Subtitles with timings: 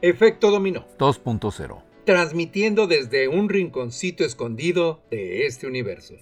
[0.00, 1.82] Efecto Dominó 2.0.
[2.06, 6.14] Transmitiendo desde un rinconcito escondido de este universo.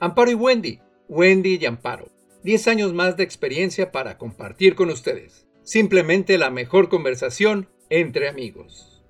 [0.00, 0.80] Amparo y Wendy.
[1.08, 2.08] Wendy y Amparo.
[2.42, 5.46] 10 años más de experiencia para compartir con ustedes.
[5.62, 9.04] Simplemente la mejor conversación entre amigos.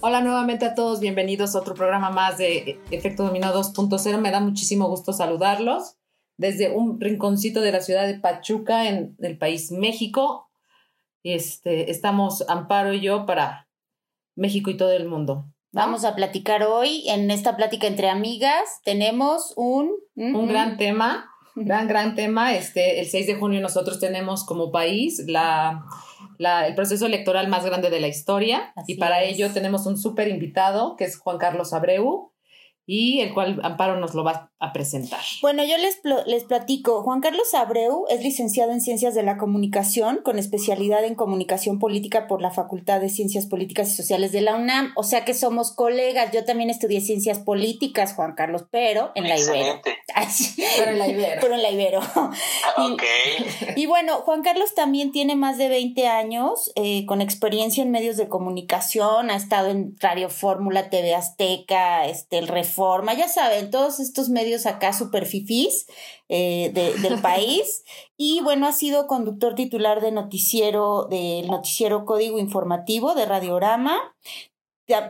[0.00, 4.18] Hola nuevamente a todos, bienvenidos a otro programa más de Efecto Dominó 2.0.
[4.18, 5.98] Me da muchísimo gusto saludarlos
[6.36, 10.43] desde un rinconcito de la ciudad de Pachuca en el país México.
[11.24, 13.66] Este, estamos Amparo y yo para
[14.36, 15.46] México y todo el mundo.
[15.72, 19.90] Vamos a platicar hoy, en esta plática entre amigas, tenemos un...
[20.14, 22.54] Un gran tema, gran, gran tema.
[22.54, 25.84] Este, el 6 de junio nosotros tenemos como país la,
[26.38, 28.74] la, el proceso electoral más grande de la historia.
[28.86, 32.33] Y para ello tenemos un súper invitado que es Juan Carlos Abreu
[32.86, 35.20] y el cual Amparo nos lo va a presentar.
[35.42, 37.02] Bueno, yo les, les platico.
[37.02, 42.26] Juan Carlos Abreu es licenciado en Ciencias de la Comunicación con especialidad en Comunicación Política
[42.26, 44.92] por la Facultad de Ciencias Políticas y Sociales de la UNAM.
[44.96, 46.30] O sea que somos colegas.
[46.32, 49.80] Yo también estudié Ciencias Políticas, Juan Carlos, pero en la Ibero.
[50.78, 51.40] pero en la Ibero.
[51.40, 52.00] Pero en la Ibero.
[52.76, 53.02] ok.
[53.76, 58.16] Y, bueno, Juan Carlos también tiene más de 20 años eh, con experiencia en medios
[58.16, 59.30] de comunicación.
[59.30, 64.66] Ha estado en Radio Fórmula, TV Azteca, este, el Forma, ya saben, todos estos medios
[64.66, 65.86] acá super fifís
[66.28, 67.84] eh, del país.
[68.16, 74.14] Y bueno, ha sido conductor titular de noticiero, del noticiero Código Informativo de Radiorama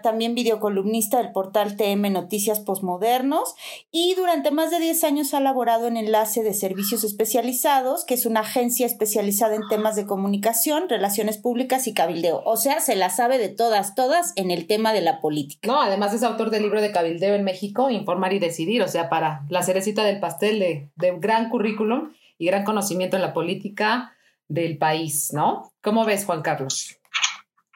[0.02, 3.54] también videocolumnista del portal TM Noticias Postmodernos
[3.90, 8.26] y durante más de 10 años ha laborado en Enlace de Servicios Especializados, que es
[8.26, 12.42] una agencia especializada en temas de comunicación, relaciones públicas y cabildeo.
[12.44, 15.66] O sea, se la sabe de todas, todas en el tema de la política.
[15.66, 19.08] No, además es autor del libro de cabildeo en México, Informar y Decidir, o sea,
[19.08, 24.12] para la cerecita del pastel de, de gran currículum y gran conocimiento en la política
[24.48, 25.72] del país, ¿no?
[25.82, 26.98] ¿Cómo ves, Juan Carlos?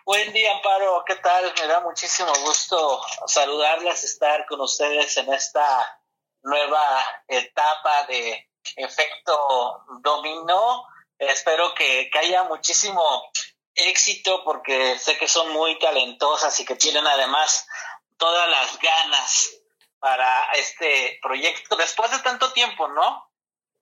[0.08, 1.04] Buen día, Amparo.
[1.06, 1.52] ¿Qué tal?
[1.60, 6.00] Me da muchísimo gusto saludarlas, estar con ustedes en esta
[6.44, 10.86] nueva etapa de efecto dominó.
[11.18, 13.02] Espero que, haya muchísimo
[13.74, 17.66] éxito porque sé que son muy talentosas y que tienen además
[18.16, 19.50] todas las ganas
[19.98, 23.30] para este proyecto después de tanto tiempo, ¿no?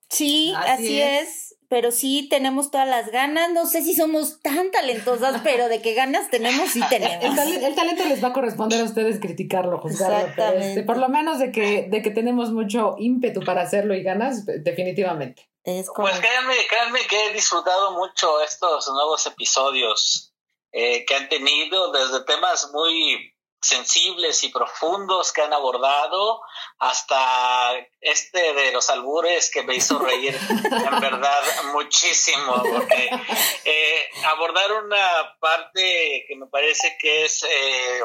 [0.09, 3.51] Sí, así, es pero sí tenemos todas las ganas.
[3.51, 7.23] No sé si somos tan talentosas, pero de qué ganas tenemos, sí tenemos.
[7.23, 10.27] El, talento, les va a corresponder a ustedes criticarlo, juzgarlo.
[10.55, 14.45] Este, por lo menos de que, de que tenemos mucho ímpetu para hacerlo y ganas,
[14.45, 15.49] definitivamente.
[15.63, 20.33] pues créanme, créanme que he disfrutado mucho estos nuevos episodios
[20.71, 26.41] eh, que han tenido desde temas muy sensibles y profundos que han abordado,
[26.79, 30.61] hasta este de los albures que me hizo reír en
[31.01, 31.41] verdad
[31.77, 33.09] muchísimo, porque
[33.65, 38.01] eh, abordar una parte que me parece que es eh,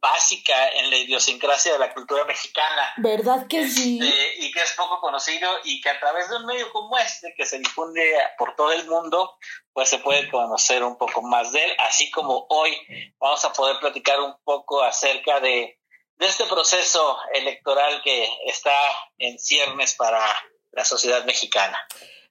[0.00, 2.94] básica en la idiosincrasia de la cultura mexicana.
[2.96, 3.98] ¿Verdad que sí?
[4.00, 7.34] Este, y que es poco conocido y que a través de un medio como este,
[7.36, 8.02] que se difunde
[8.38, 9.36] por todo el mundo,
[9.72, 12.76] pues se puede conocer un poco más de él, así como hoy
[13.18, 15.78] vamos a poder platicar un poco acerca de,
[16.16, 18.76] de este proceso electoral que está
[19.18, 20.24] en ciernes para
[20.72, 21.78] la sociedad mexicana.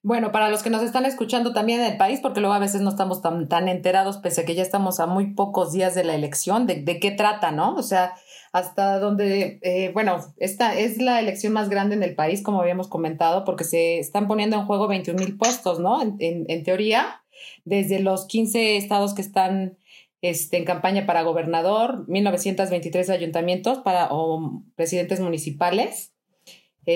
[0.02, 2.80] Bueno, para los que nos están escuchando también en el país, porque luego a veces
[2.80, 6.06] no estamos tan, tan enterados, pese a que ya estamos a muy pocos días de
[6.06, 7.76] la elección, de, de qué trata, ¿no?
[7.76, 8.14] O sea,
[8.54, 12.88] hasta donde, eh, bueno, esta es la elección más grande en el país, como habíamos
[12.88, 16.02] comentado, porque se están poniendo en juego 21 mil puestos, ¿no?
[16.02, 17.22] En, en, teoría,
[17.66, 19.78] desde los 15 estados que están
[20.22, 26.14] este, en campaña para gobernador, 1923 ayuntamientos para, o presidentes municipales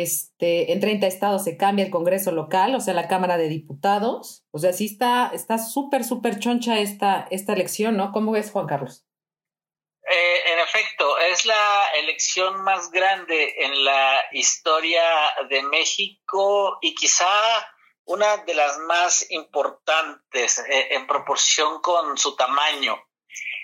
[0.01, 4.43] este, en 30 estados se cambia el Congreso local, o sea, la Cámara de Diputados.
[4.51, 8.11] O sea, sí está está súper, súper choncha esta, esta elección, ¿no?
[8.11, 9.05] ¿Cómo ves, Juan Carlos?
[10.09, 15.03] Eh, en efecto, es la elección más grande en la historia
[15.49, 17.27] de México y quizá
[18.05, 22.99] una de las más importantes eh, en proporción con su tamaño.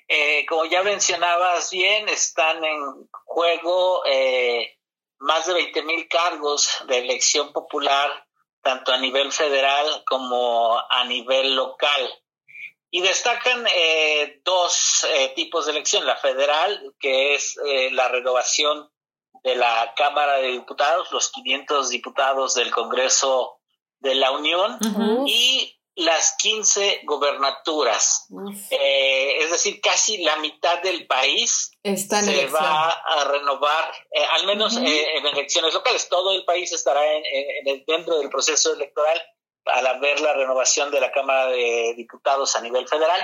[0.08, 4.04] Eh, como ya mencionabas bien, están en juego
[5.20, 8.26] más de 20 mil cargos de elección popular,
[8.62, 12.10] tanto a nivel federal como a nivel local.
[12.92, 18.90] Y destacan eh, dos eh, tipos de elección, la federal, que es eh, la renovación
[19.44, 23.60] de la Cámara de Diputados, los 500 diputados del Congreso
[24.00, 24.80] de la Unión,
[25.28, 28.28] y las 15 gobernaturas.
[28.72, 34.78] Eh, es decir, casi la mitad del país se va a renovar, eh, al menos
[34.78, 36.08] eh, en elecciones locales.
[36.08, 39.22] Todo el país estará en, dentro del proceso electoral
[39.66, 43.22] al ver la renovación de la Cámara de Diputados a nivel federal,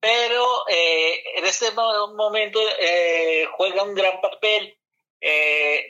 [0.00, 4.76] pero eh, en este momento eh, juega un gran papel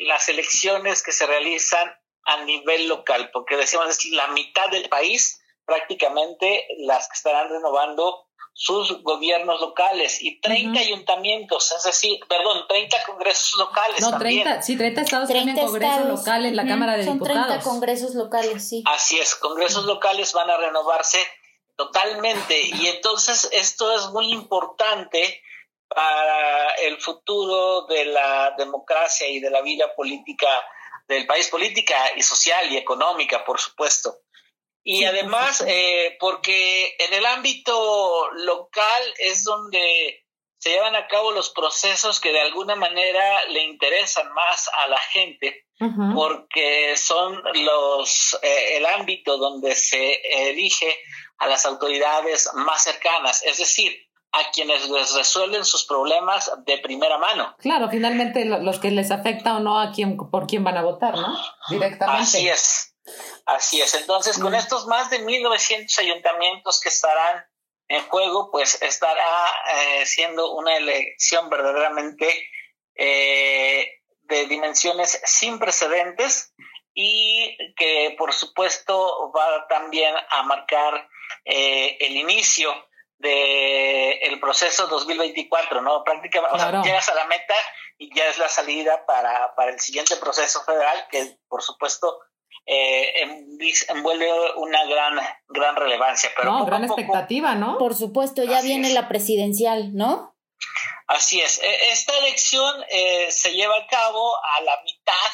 [0.00, 5.39] las elecciones que se realizan a nivel local, porque decimos es la mitad del país
[5.70, 12.96] prácticamente las que estarán renovando sus gobiernos locales y 30 ayuntamientos, es decir, perdón, 30
[13.06, 14.00] congresos locales.
[14.00, 17.36] No, 30, sí, 30 estados 30 tienen congresos locales, la Cámara de Diputados.
[17.36, 18.82] Son 30 congresos locales, sí.
[18.86, 21.18] Así es, congresos locales van a renovarse
[21.76, 25.40] totalmente y entonces esto es muy importante
[25.88, 30.48] para el futuro de la democracia y de la vida política
[31.08, 34.18] del país, política y social y económica, por supuesto.
[34.82, 40.24] Y además, eh, porque en el ámbito local es donde
[40.58, 44.98] se llevan a cabo los procesos que de alguna manera le interesan más a la
[44.98, 45.66] gente,
[46.14, 50.94] porque son los eh, el ámbito donde se elige
[51.38, 57.18] a las autoridades más cercanas, es decir, a quienes les resuelven sus problemas de primera
[57.18, 57.56] mano.
[57.58, 61.16] Claro, finalmente los que les afecta o no a quién por quién van a votar,
[61.16, 61.36] ¿no?
[61.70, 62.22] Directamente.
[62.22, 62.89] Así es.
[63.46, 63.94] Así es.
[63.94, 64.56] Entonces, con mm.
[64.56, 67.44] estos más de 1.900 ayuntamientos que estarán
[67.88, 72.48] en juego, pues estará eh, siendo una elección verdaderamente
[72.94, 76.54] eh, de dimensiones sin precedentes
[76.94, 81.08] y que, por supuesto, va también a marcar
[81.44, 82.72] eh, el inicio
[83.18, 86.04] del el proceso 2024, ¿no?
[86.04, 87.54] Prácticamente, o sea, llegas a la meta
[87.98, 92.20] y ya es la salida para, para el siguiente proceso federal, que por supuesto
[92.66, 93.12] eh,
[93.88, 95.18] envuelve una gran,
[95.48, 96.30] gran relevancia.
[96.36, 97.78] Pero no, gran expectativa, ¿no?
[97.78, 100.36] Por supuesto, ya viene la presidencial, ¿no?
[101.06, 101.60] Así es.
[101.62, 105.30] E, esta elección eh, se lleva a cabo a la mitad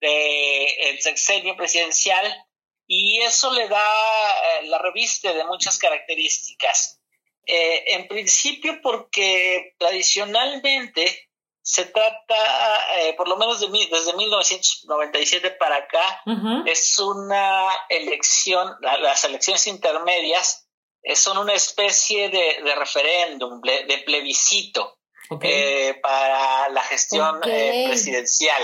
[0.00, 2.46] del sexenio presidencial
[2.86, 7.00] y eso le da eh, la reviste de muchas características.
[7.46, 11.27] Eh, en principio porque tradicionalmente
[11.68, 16.22] se trata, eh, por lo menos de, desde 1997 para acá,
[16.64, 20.66] es una elección, las elecciones intermedias
[21.02, 24.96] eh, son una especie de, referéndum, de plebiscito
[25.42, 28.62] eh, para la gestión presidencial.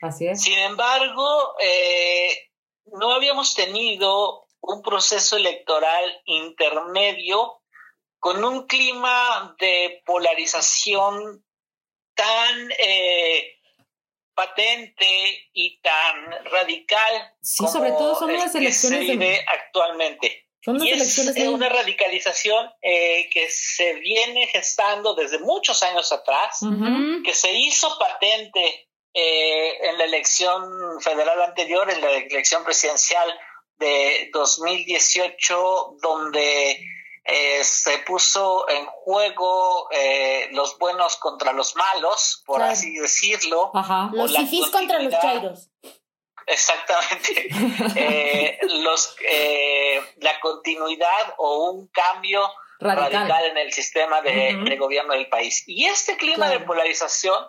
[0.00, 0.40] Así es.
[0.40, 1.56] Sin embargo,
[2.84, 7.62] no habíamos tenido un proceso electoral intermedio
[8.20, 11.43] con un clima de polarización
[12.14, 13.60] tan eh,
[14.34, 17.34] patente y tan radical.
[17.40, 19.44] Sí, sobre todo son las elecciones de...
[19.46, 20.48] actualmente.
[20.60, 26.60] Son y es una radicalización eh, que se viene gestando desde muchos años atrás,
[27.22, 33.28] que se hizo patente eh, en la elección federal anterior, en la elección presidencial
[33.76, 36.80] de 2018, donde
[37.24, 43.72] eh, se puso en juego eh, los buenos contra los malos, por así decirlo.
[44.12, 45.70] Los fifís contra los chairos.
[46.46, 47.48] Exactamente.
[47.96, 52.46] eh, los, eh, la continuidad o un cambio
[52.80, 55.64] radical, en el sistema de, gobierno del país.
[55.66, 57.42] Y este clima de polarización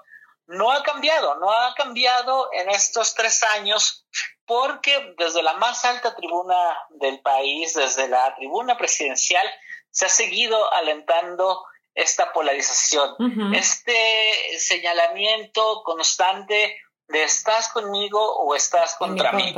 [0.48, 4.06] no ha cambiado, no ha cambiado en estos tres años
[4.46, 6.56] porque desde la más alta tribuna
[6.92, 9.46] del país, desde la tribuna presidencial,
[9.96, 13.16] se ha seguido alentando esta polarización,
[13.56, 19.56] este señalamiento constante de estás conmigo o estás contra mí.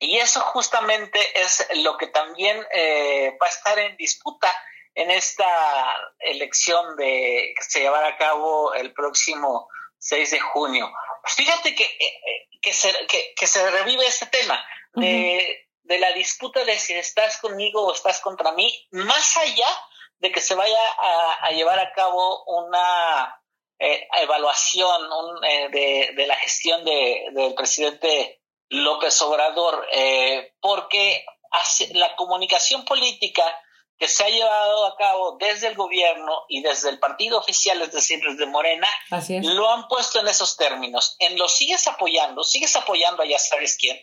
[0.00, 4.52] Y eso justamente es lo que también eh, va a estar en disputa
[4.96, 5.46] en esta
[6.18, 9.68] elección de, que se llevará a cabo el próximo
[9.98, 10.92] 6 de junio.
[11.24, 14.60] Fíjate que, eh, eh, que, se, que, se revive este tema
[14.94, 19.68] de de la disputa de si estás conmigo o estás contra mí, más allá
[20.18, 20.78] de que se vaya
[21.42, 23.42] a, llevar a cabo una
[23.78, 25.02] eh, evaluación
[25.42, 31.24] eh, de, la gestión de, del presidente López Obrador, eh, porque
[31.92, 33.44] la comunicación política
[33.98, 37.92] que se ha llevado a cabo desde el gobierno y desde el partido oficial, es
[37.92, 38.88] decir, desde Morena,
[39.42, 41.16] lo han puesto en esos términos.
[41.20, 43.96] En lo sigues apoyando, sigues apoyando a ya sabes quién,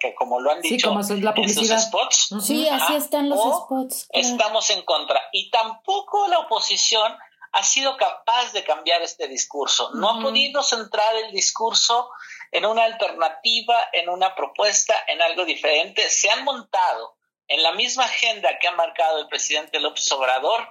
[0.00, 0.92] que como lo han dicho
[1.36, 2.34] en sus spots.
[2.42, 4.06] Sí, así están los spots.
[4.10, 5.20] Estamos en contra.
[5.32, 7.16] Y tampoco la oposición
[7.52, 9.90] ha sido capaz de cambiar este discurso.
[9.94, 12.10] No ha podido centrar el discurso
[12.50, 16.08] en una alternativa, en una propuesta, en algo diferente.
[16.08, 17.16] Se han montado
[17.48, 20.68] en la misma agenda que ha marcado el presidente López Obrador.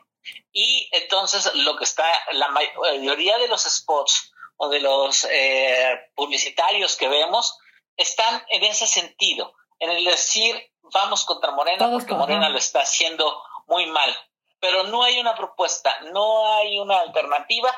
[0.52, 6.96] Y entonces lo que está, la mayoría de los spots o de los eh, publicitarios
[6.96, 7.58] que vemos
[7.98, 13.44] están en ese sentido, en el decir, vamos contra Morena porque Morena lo está haciendo
[13.68, 14.16] muy mal.
[14.60, 17.70] Pero no hay una propuesta, no hay una alternativa.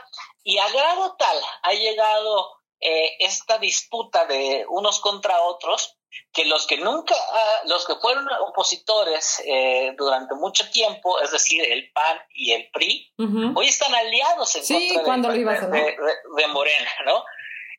[0.44, 5.95] Y a grado tal ha llegado eh, esta disputa de unos contra otros
[6.34, 11.64] que los que nunca, ah, los que fueron opositores eh, durante mucho tiempo, es decir,
[11.64, 13.14] el PAN y el PRI,
[13.56, 17.24] hoy están aliados en contra de, de, Morena, ¿no?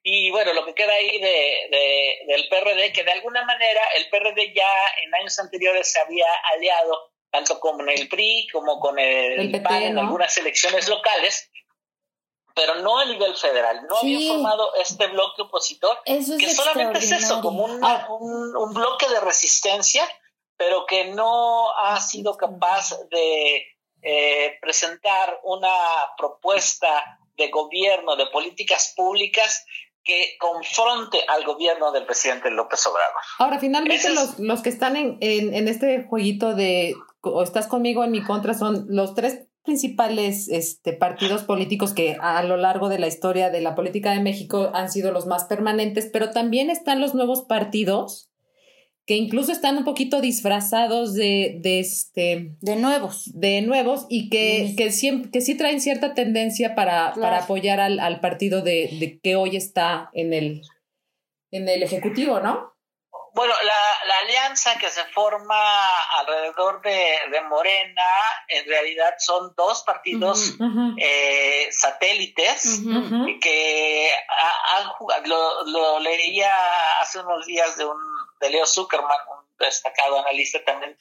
[0.03, 4.55] Y bueno, lo que queda ahí de, del PRD, que de alguna manera el PRD
[4.55, 4.69] ya
[5.05, 9.99] en años anteriores se había aliado tanto con el PRI como con el, PAN en
[9.99, 11.51] algunas elecciones locales,
[12.57, 13.87] pero no a nivel federal.
[13.87, 19.21] No había formado este bloque opositor, que solamente es eso, como un, un, bloque de
[19.21, 20.03] resistencia,
[20.57, 23.67] pero que no ha sido capaz de
[24.01, 25.69] eh, presentar una
[26.17, 29.67] propuesta de gobierno, de políticas públicas
[30.03, 33.21] que confronte al gobierno del presidente López Obrador.
[33.39, 38.03] Ahora, finalmente los, los que están en, en, en, este jueguito de o estás conmigo
[38.03, 42.99] en mi contra son los tres principales este, partidos políticos que a lo largo de
[42.99, 47.01] la historia de la política de México han sido los más permanentes, pero también están
[47.01, 48.31] los nuevos partidos
[49.05, 53.31] que incluso están un poquito disfrazados de, de este de nuevos.
[53.35, 58.01] de nuevos y que, que, siempre, que sí traen cierta tendencia para, para apoyar al,
[58.01, 60.63] al partido de, de, que hoy está en el
[61.53, 62.76] en el ejecutivo, ¿no?
[63.37, 65.59] Bueno, la, la, alianza que se forma
[66.21, 68.09] alrededor de, de Morena,
[68.49, 70.55] en realidad son dos partidos
[70.97, 72.81] eh, satélites
[73.43, 74.11] que
[74.75, 76.51] han lo, lo, leía
[77.03, 77.99] hace unos días de un
[78.41, 80.99] de Leo Zuckerman, un destacado analista también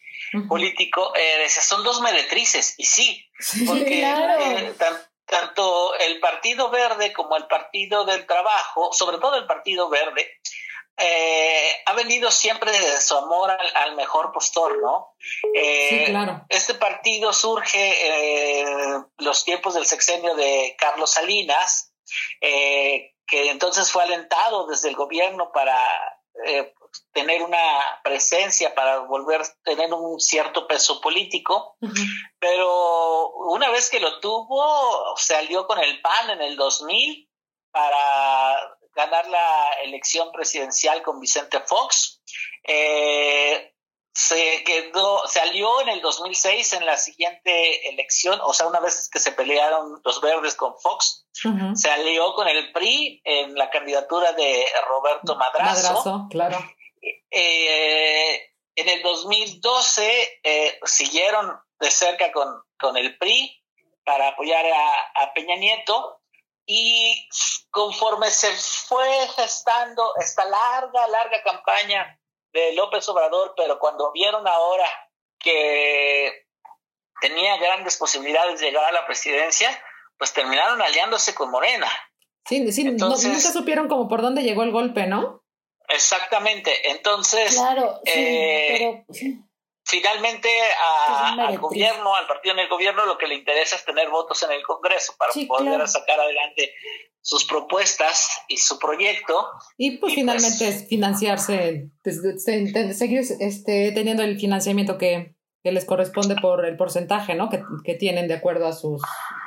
[0.50, 3.30] político, eh, decía, son dos meretrices, y sí,
[3.66, 4.74] porque eh,
[5.26, 10.42] tanto el Partido Verde como el Partido del Trabajo, sobre todo el Partido Verde,
[10.98, 15.16] eh, ha venido siempre de su amor al, mejor postor, ¿no?
[15.54, 16.46] Eh, claro.
[16.50, 21.94] Este partido surge en los tiempos del sexenio de Carlos Salinas,
[22.40, 25.78] eh, que entonces fue alentado desde el gobierno para
[27.12, 31.78] tener una presencia, para volver a tener un cierto peso político,
[32.40, 37.30] pero una vez que lo tuvo, salió con el PAN en el 2000
[37.72, 42.22] para ganar la elección presidencial con Vicente Fox.
[42.64, 43.74] Eh,
[44.14, 49.20] se quedó, salió en el 2006 en la siguiente elección, o sea, una vez que
[49.20, 51.28] se pelearon los verdes con Fox,
[51.74, 55.94] se alió con el PRI en la candidatura de Roberto Madrazo.
[55.94, 56.58] Madrazo claro.
[57.30, 62.48] Eh, en el 2012 eh, siguieron de cerca con,
[62.80, 63.62] con el PRI
[64.06, 66.22] para apoyar a, a Peña Nieto
[66.66, 67.28] y
[67.70, 68.52] conforme se
[68.88, 72.20] fue gestando esta larga, larga campaña
[72.54, 74.88] de López Obrador, pero cuando vieron ahora
[75.40, 76.46] que
[77.22, 79.70] tenía grandes posibilidades de llegar a la presidencia,
[80.18, 81.88] pues terminaron aliándose con Morena.
[82.48, 85.44] Sí, sí, Entonces, nunca supieron como por dónde llegó el golpe, ¿no?
[85.88, 86.92] Exactamente.
[86.92, 89.45] Entonces, claro, sí, eh, pero,
[89.86, 90.50] finalmente
[91.38, 94.52] al gobierno, al partido en el gobierno, lo que le interesa es tener votos en
[94.52, 96.74] el Congreso para poder sacar adelante
[97.22, 99.48] sus propuestas y su proyecto.
[99.78, 102.22] Y pues finalmente pues es financiarse, pues,
[102.98, 107.50] seguir este, teniendo el financiamiento que, que, les corresponde por el porcentaje ¿no?
[107.50, 109.02] que, que tienen de acuerdo a sus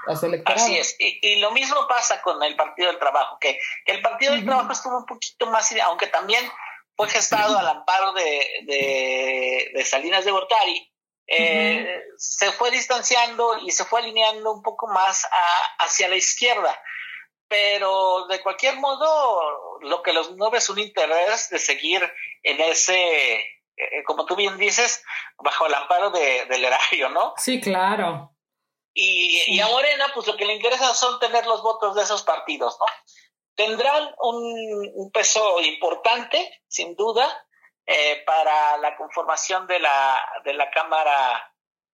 [0.08, 0.64] a su electorado.
[0.64, 0.96] Así es.
[0.98, 4.44] Y, y, lo mismo pasa con el Partido del Trabajo, que, que el Partido del
[4.44, 6.44] Trabajo estuvo un poquito más, aunque también
[6.98, 10.92] fue gestado al amparo de, de, Salinas de Gortari,
[11.28, 15.24] eh, se fue distanciando y se fue alineando un poco más
[15.78, 16.76] hacia la izquierda.
[17.46, 22.02] Pero de cualquier modo, lo que los mueve es un interés de seguir
[22.42, 25.04] en ese, eh, como tú bien dices,
[25.36, 27.32] bajo el amparo del erario, ¿no?
[27.36, 28.34] Sí, claro.
[28.92, 32.24] Y, y, a Morena, pues lo que le interesa son tener los votos de esos
[32.24, 32.86] partidos, ¿no?
[33.58, 37.26] Tendrán un, peso importante, sin duda,
[37.84, 41.52] eh, para la conformación de la, de la Cámara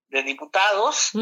[0.09, 1.12] de Diputados.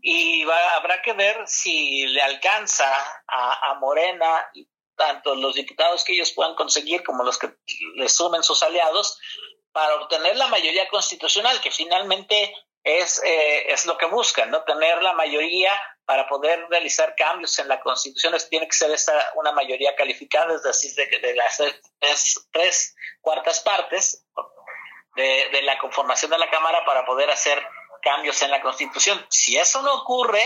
[0.00, 0.44] Y
[0.76, 2.88] habrá que ver si le alcanza
[3.26, 4.48] a, a, Morena,
[4.94, 7.56] tanto los diputados que ellos puedan conseguir como los que
[7.96, 9.18] le sumen sus aliados,
[9.72, 14.62] para obtener la mayoría constitucional, que finalmente es, eh, es lo que buscan, ¿no?
[14.64, 15.70] Tener la mayoría
[16.04, 20.62] para poder realizar cambios en la Constitución tiene que ser esta, una mayoría calificada, es
[20.62, 21.60] decir, de, de las
[22.50, 24.24] tres, cuartas partes
[25.16, 27.62] de, de, la conformación de la Cámara para poder hacer
[28.00, 29.24] cambios en la Constitución.
[29.28, 30.40] Si eso no ocurre,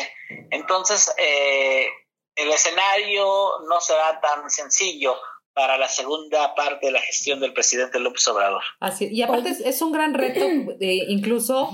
[0.50, 1.86] entonces eh,
[2.34, 5.16] el escenario no será tan sencillo
[5.54, 8.62] para la segunda parte de la gestión del presidente López Obrador.
[8.80, 10.44] Así, y aparte es, un gran reto,
[10.80, 11.70] incluso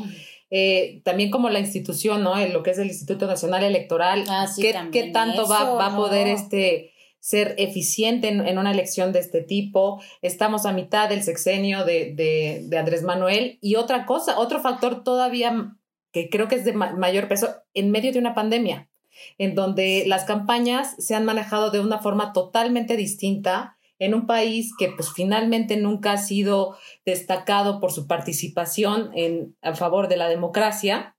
[0.50, 2.34] eh, también como la institución, ¿no?
[2.46, 7.54] Lo que es el Instituto Nacional Electoral, ah, ¿qué, tanto va, a poder este ser
[7.58, 10.00] eficiente en, una elección de este tipo.
[10.22, 13.58] Estamos a mitad del sexenio de, de, de, Andrés Manuel.
[13.60, 15.76] Y otra cosa, otro factor todavía
[16.12, 18.88] que creo que es de mayor peso, en medio de una pandemia
[19.36, 24.72] en donde las campañas se han manejado de una forma totalmente distinta en un país
[24.78, 30.28] que pues finalmente nunca ha sido destacado por su participación en a favor de la
[30.28, 31.16] democracia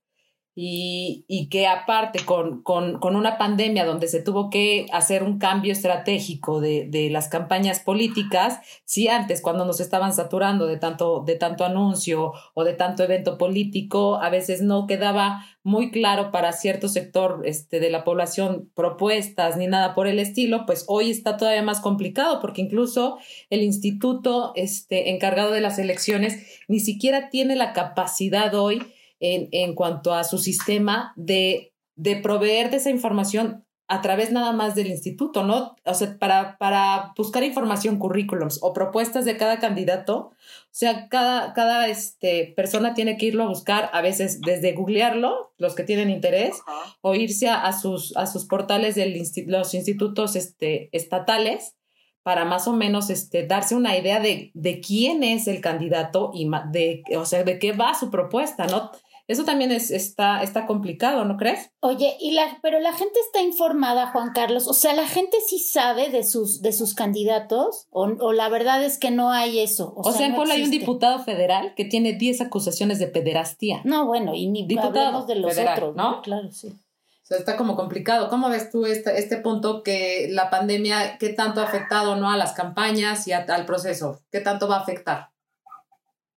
[0.62, 5.38] y, y que aparte con, con, con, una pandemia donde se tuvo que hacer un
[5.38, 11.24] cambio estratégico de, de, las campañas políticas, si antes cuando nos estaban saturando de tanto,
[11.24, 16.52] de tanto anuncio o de tanto evento político, a veces no quedaba muy claro para
[16.52, 21.38] cierto sector este, de la población propuestas ni nada por el estilo, pues hoy está
[21.38, 23.16] todavía más complicado porque incluso
[23.48, 28.82] el instituto este, encargado de las elecciones ni siquiera tiene la capacidad hoy
[29.20, 34.52] en, en cuanto a su sistema de, de proveer de esa información a través nada
[34.52, 35.74] más del instituto, ¿no?
[35.84, 40.34] O sea, para, para buscar información, currículums o propuestas de cada candidato, o
[40.70, 45.74] sea, cada, cada este, persona tiene que irlo a buscar, a veces desde googlearlo, los
[45.74, 46.54] que tienen interés,
[47.00, 51.74] o irse a, sus, a sus portales de los institutos este, estatales
[52.22, 56.48] para más o menos este, darse una idea de, de quién es el candidato y
[56.70, 58.92] de, o sea, de qué va su propuesta, ¿no?
[59.30, 61.70] Eso también es, está, está complicado, ¿no crees?
[61.78, 64.66] Oye, y la, pero la gente está informada, Juan Carlos.
[64.66, 68.82] O sea, la gente sí sabe de sus, de sus candidatos, o, o la verdad
[68.82, 69.92] es que no hay eso.
[69.94, 73.82] O, sea, en Puebla hay un diputado federal que tiene 10 acusaciones de pederastía.
[73.84, 76.22] No, bueno, y ni diputados de los otros, ¿no?
[76.22, 76.66] Claro, sí.
[76.66, 78.28] O sea, está como complicado.
[78.30, 82.32] ¿Cómo ves tú este, este punto que la pandemia, qué tanto ha afectado ¿no?
[82.32, 84.20] a las campañas y al proceso?
[84.32, 85.30] ¿Qué tanto va a afectar?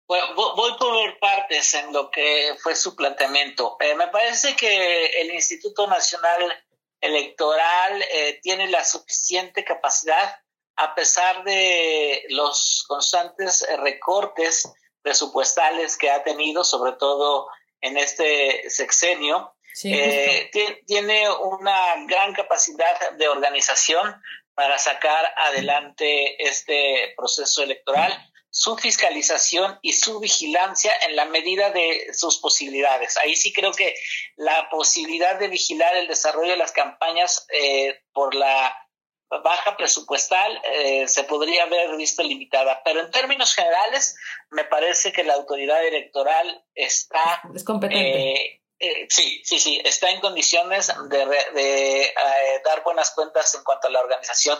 [0.07, 3.77] Bueno, voy por partes en lo que fue su planteamiento.
[3.81, 6.65] Eh, me parece que el Instituto Nacional
[7.01, 10.37] Electoral eh, tiene la suficiente capacidad,
[10.77, 14.71] a pesar de los constantes recortes
[15.03, 17.49] presupuestales que ha tenido, sobre todo
[17.81, 20.51] en este sexenio, eh,
[20.87, 24.21] tiene una gran capacidad de organización
[24.55, 32.13] para sacar adelante este proceso electoral su fiscalización y su vigilancia en la medida de
[32.13, 33.17] sus posibilidades.
[33.17, 33.95] Ahí sí creo que
[34.37, 38.77] la posibilidad de vigilar el desarrollo de las campañas eh, por la
[39.43, 42.83] baja presupuestal eh, se podría haber visto limitada.
[42.85, 44.17] Pero en términos generales,
[44.51, 47.41] me parece que la autoridad electoral está...
[47.55, 48.61] Es competente.
[48.79, 52.15] Eh, sí, sí, sí, está en condiciones de, de
[52.67, 54.59] dar buenas cuentas en cuanto a la organización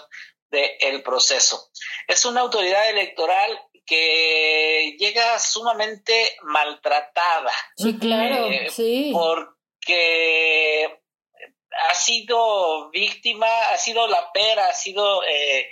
[0.49, 1.71] del proceso.
[2.07, 7.53] Es una autoridad electoral que llega sumamente maltratada.
[7.77, 9.11] Sí, claro, eh, sí.
[9.13, 11.01] Porque
[11.91, 15.69] ha sido víctima, ha sido la pera, ha sido eh,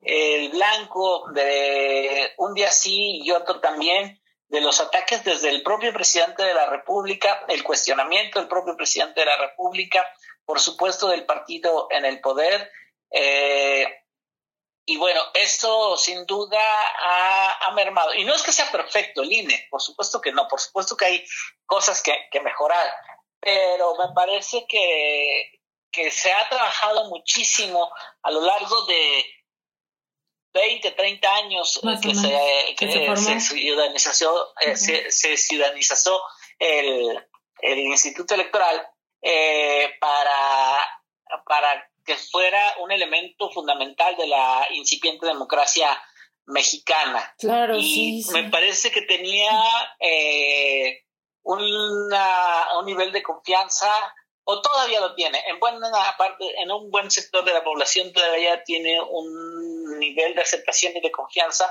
[0.00, 5.92] el blanco de un día sí y otro también de los ataques desde el propio
[5.92, 10.04] presidente de la República, el cuestionamiento del propio presidente de la República,
[10.44, 12.70] por supuesto del partido en el poder,
[13.10, 13.86] eh,
[14.88, 16.58] y bueno, esto sin duda
[16.98, 18.14] ha, mermado.
[18.14, 21.04] Y no es que sea perfecto el INE, por supuesto que no, por supuesto que
[21.04, 21.24] hay
[21.66, 22.90] cosas que, mejorar,
[23.38, 25.60] pero me parece que,
[25.92, 29.26] que se ha trabajado muchísimo a lo largo de
[30.54, 36.22] 20, 30 años que, se, que se, ciudadanizó, eh, se, ciudadanizó
[36.58, 37.28] el,
[37.60, 38.88] el Instituto Electoral
[39.20, 40.78] eh, para,
[41.44, 45.86] para que fuera un elemento fundamental de la incipiente democracia
[46.46, 47.34] mexicana.
[47.38, 49.52] Claro, y sí, me parece que tenía
[50.00, 51.04] eh,
[51.42, 52.08] un
[52.86, 53.92] nivel de confianza,
[54.44, 58.64] o todavía lo tiene, en buena parte, en un buen sector de la población todavía
[58.64, 61.70] tiene un nivel de aceptación y de confianza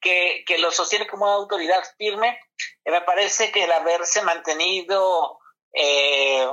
[0.00, 2.40] que, que lo sostiene como una autoridad firme.
[2.84, 5.38] me parece que el haberse mantenido
[5.72, 6.48] eh,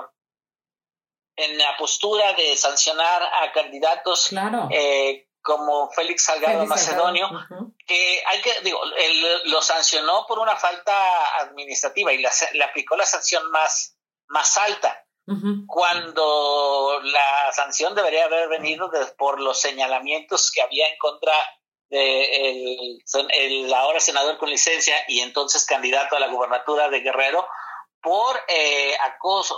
[1.35, 4.31] en la postura de sancionar a candidatos
[4.71, 7.29] eh, como Félix Salgado Macedonio,
[7.85, 13.05] que hay que, digo, él lo sancionó por una falta administrativa y le aplicó la
[13.05, 15.01] sanción más, más alta.
[15.65, 21.33] Cuando la sanción debería haber venido por los señalamientos que había en contra
[21.89, 22.99] de
[23.33, 27.47] el, ahora senador con licencia y entonces candidato a la gubernatura de Guerrero
[28.05, 29.55] por eh, acoso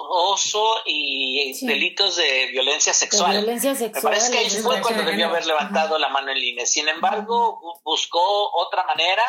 [0.86, 3.33] y delitos de violencia sexual.
[3.33, 4.03] violencia sexual.
[4.05, 6.65] Me parece que ahí fue cuando debió haber levantado la mano en línea.
[6.65, 9.23] Sin embargo, buscó otra manera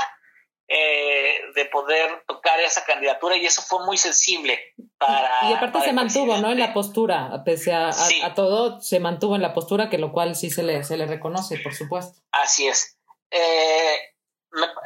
[0.68, 5.50] eh, de poder tocar esa candidatura y eso fue muy sensible para...
[5.50, 6.52] Y aparte se mantuvo, ¿no?
[6.52, 7.90] En la postura, pese a,
[8.36, 11.58] todo, se mantuvo en la postura, que lo cual sí se le, se le reconoce,
[11.58, 12.20] por supuesto.
[12.30, 12.96] Así es.
[13.32, 13.96] Eh,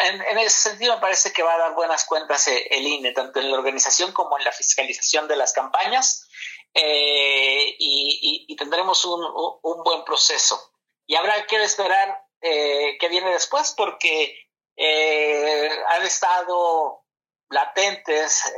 [0.01, 3.41] en, ese sentido me parece que va a dar buenas cuentas eh, el INE, tanto
[3.41, 6.29] en la organización como en la fiscalización de las campañas,
[6.75, 9.21] eh, y, tendremos un,
[9.83, 10.73] buen proceso.
[11.07, 14.37] Y habrá que esperar eh, qué viene después, porque
[14.77, 17.05] han estado
[17.51, 18.55] latentes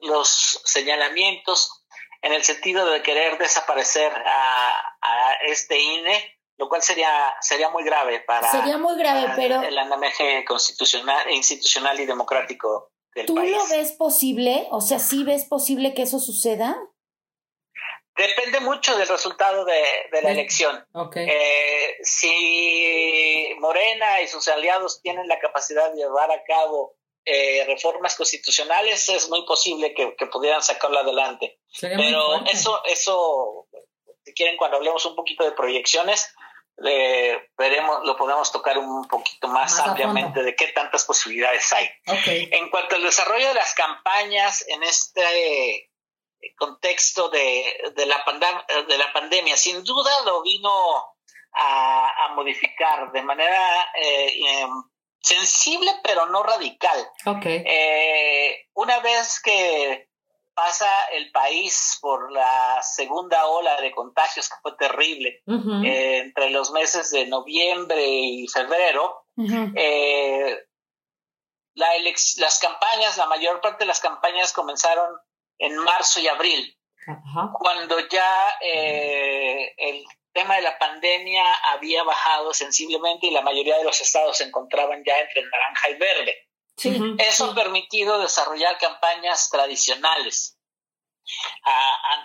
[0.00, 1.84] los señalamientos
[2.22, 8.20] en el sentido de querer desaparecer a este INE lo cual sería sería muy grave
[8.20, 13.92] para sería muy grave pero el andamiaje constitucional institucional y democrático del ¿tú lo ves
[13.92, 16.76] posible o sea sí ves posible que eso suceda
[18.18, 20.84] depende mucho del resultado de, la elección.
[21.14, 28.16] Eh, si Morena y sus aliados tienen la capacidad de llevar a cabo eh, reformas
[28.16, 31.60] constitucionales es muy posible que, pudieran sacarlo adelante.
[31.80, 33.68] Pero eso eso
[34.24, 36.34] si quieren cuando hablemos un poquito de proyecciones
[36.78, 41.88] veremos, lo podemos tocar un poquito más, ampliamente de qué tantas posibilidades hay.
[42.52, 48.24] En cuanto al desarrollo de las campañas en este eh, contexto de, de, la,
[48.88, 50.70] de la pandemia, sin duda lo vino
[51.52, 54.70] a, modificar de manera eh, em,
[55.20, 57.10] sensible, pero no radical.
[57.44, 60.07] Eh, una vez que
[60.58, 65.40] pasa el país por la segunda ola de contagios que fue terrible
[65.84, 69.24] eh, entre los meses de noviembre y febrero.
[69.36, 70.58] Eh,
[71.74, 75.16] las campañas, la mayor parte de las campañas comenzaron
[75.58, 76.76] en marzo y abril,
[77.60, 83.84] cuando ya eh, el tema de la pandemia había bajado sensiblemente y la mayoría de
[83.84, 86.47] los estados se encontraban ya entre naranja y verde.
[87.18, 90.58] Eso ha permitido desarrollar campañas tradicionales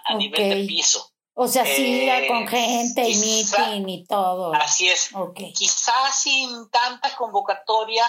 [0.08, 1.12] a, nivel de piso.
[1.36, 4.54] O sea, sí, eh, con gente y meeting y todo.
[4.54, 5.10] Así es.
[5.56, 8.06] Quizás sin tanta convocatoria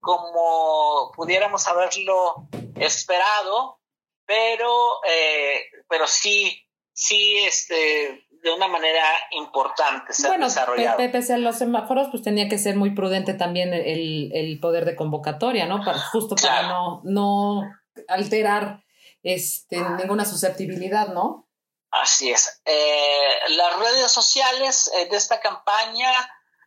[0.00, 3.80] como pudiéramos haberlo esperado,
[4.26, 10.98] pero, eh, pero sí, sí, este, de una manera importante se bueno, desarrollado.
[11.10, 14.94] Pese a los semáforos, pues tenía que ser muy prudente también el, el poder de
[14.94, 15.84] convocatoria, ¿no?
[15.84, 17.62] Para, justo para no, no
[18.06, 18.84] alterar
[19.24, 21.48] este, ninguna susceptibilidad, ¿no?
[21.90, 22.62] Así es.
[22.64, 26.12] Eh, las redes sociales eh, de esta campaña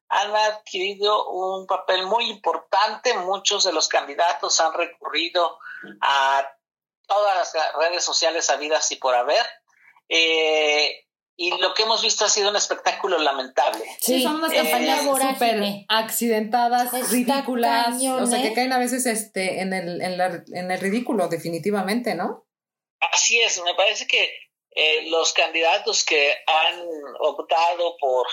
[0.10, 3.14] han adquirido un papel muy importante.
[3.20, 5.60] Muchos de los candidatos han recurrido
[6.02, 6.46] a
[7.08, 9.46] todas las redes sociales habidas y por haber.
[10.10, 11.06] Eh,
[11.42, 13.86] y lo que hemos visto ha sido un espectáculo lamentable.
[14.02, 19.72] Sí, son unas campañas súper accidentadas, ridículas, o sea, que caen a veces este, en,
[19.72, 22.46] el, en, la, en el ridículo, definitivamente, ¿no?
[23.00, 24.30] Así es, me parece que
[24.72, 26.84] eh, los candidatos que han
[27.22, 28.28] optado por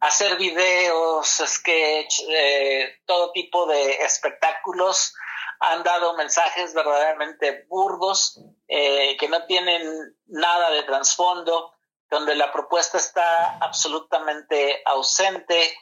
[0.00, 5.12] hacer videos, sketch, eh, todo tipo de espectáculos,
[5.58, 11.74] han dado mensajes verdaderamente burdos, eh, que no tienen nada de trasfondo,
[12.10, 15.72] donde la propuesta está absolutamente ausente.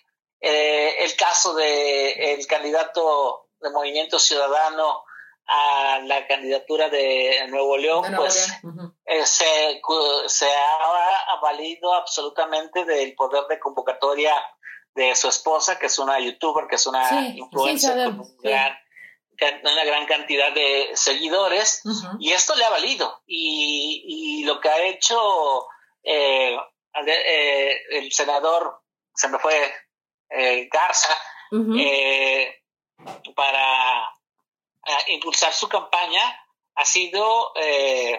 [0.40, 5.04] el caso de el candidato de Movimiento Ciudadano
[5.48, 8.52] a la candidatura de Nuevo León, pues
[9.06, 9.80] eh, se,
[10.26, 14.34] se, ha valido absolutamente del poder de convocatoria
[14.94, 18.10] de su esposa, que es una youtuber, que es una influencer
[19.38, 21.82] con una gran cantidad de seguidores,
[22.18, 23.22] y esto le ha valido.
[23.26, 25.66] Y, lo que ha hecho
[26.02, 26.56] eh,
[27.06, 28.82] eh, el senador,
[29.14, 29.54] se me fue
[30.70, 31.16] Garza,
[33.34, 34.14] para
[35.08, 36.22] impulsar su campaña
[36.78, 38.16] ha sido eh,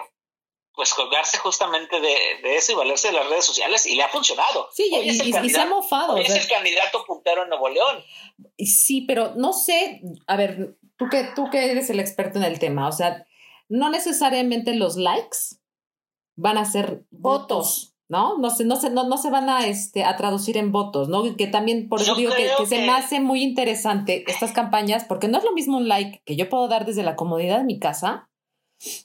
[0.74, 4.70] pues colgarse justamente de, eso y valerse de las redes sociales y le ha funcionado.
[4.74, 6.18] Sí, y, se ha mofado.
[6.18, 8.04] es el candidato puntero en Nuevo León.
[8.58, 12.60] Sí, pero no sé, a ver, tú que, tú que eres el experto en el
[12.60, 13.26] tema, o sea,
[13.70, 15.38] no necesariamente los likes
[16.40, 17.96] van a ser votos.
[18.10, 18.40] ¿no?
[18.40, 21.36] No se, no se, no, no se van a, este, a traducir en votos, ¿no?
[21.38, 25.38] Que también, por eso digo que, se me hace muy interesante estas campañas, porque no
[25.38, 28.32] es lo mismo un like que yo puedo dar desde la comodidad de mi casa,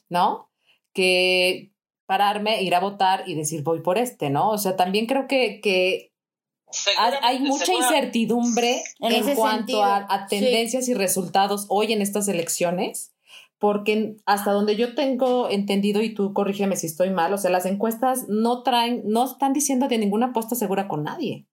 [0.09, 0.49] ¿no?
[0.91, 1.71] Que
[2.07, 4.49] pararme, ir a votar y decir voy por este, ¿no?
[4.49, 6.11] O sea, también creo que, que
[7.21, 13.14] hay mucha incertidumbre en, cuanto a, tendencias y resultados hoy en estas elecciones
[13.59, 17.65] porque hasta donde yo tengo entendido, y tú corrígeme si estoy mal, o sea, las
[17.65, 21.45] encuestas no traen, no están diciendo de ninguna apuesta segura con nadie.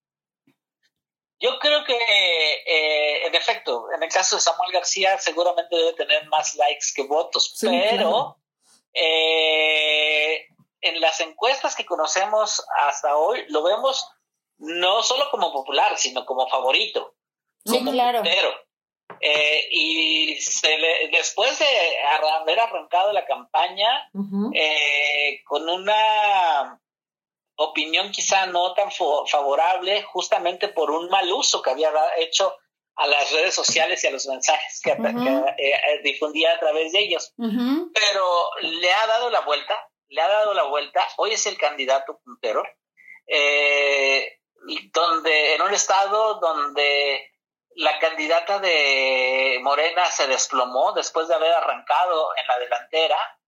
[1.38, 6.26] Yo creo que, eh, en efecto, en el caso de Samuel García, seguramente debe tener
[6.28, 8.38] más likes que votos, pero
[8.94, 10.46] eh,
[10.80, 14.06] en las encuestas que conocemos hasta hoy, lo vemos
[14.58, 17.16] no solo como popular, sino como favorito.
[17.64, 18.22] Sí, claro.
[19.20, 20.34] Eh, y
[21.10, 21.66] después de
[22.40, 24.10] haber arrancado la campaña
[24.54, 26.80] eh, con una
[27.56, 32.56] opinión quizá no tan favorable, justamente por un mal uso que había hecho
[32.96, 37.32] a las redes sociales y a los mensajes que, eh, difundía a través de ellos.
[37.36, 39.74] Pero le ha dado la vuelta,
[40.08, 41.06] le ha dado la vuelta.
[41.16, 42.62] Hoy es el candidato puntero,
[44.92, 47.31] donde en un estado donde
[47.76, 53.38] la candidata de Morena se desplomó después de haber arrancado en la delantera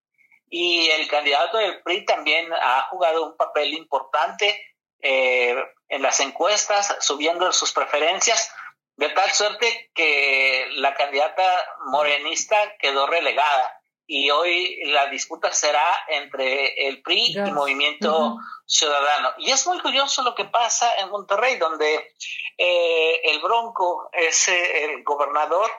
[0.49, 5.57] y el candidato del PRI también ha jugado un papel importante eh,
[5.89, 8.55] en las encuestas, subiendo sus preferencias,
[8.97, 11.45] de tal suerte que la candidata
[11.87, 18.37] morenista quedó relegada y hoy la disputa será entre el PRI y Movimiento
[18.67, 19.31] Ciudadano.
[19.39, 22.13] Y es muy curioso lo que pasa en Monterrey, donde
[22.59, 25.71] eh, el Bronco es eh, el gobernador,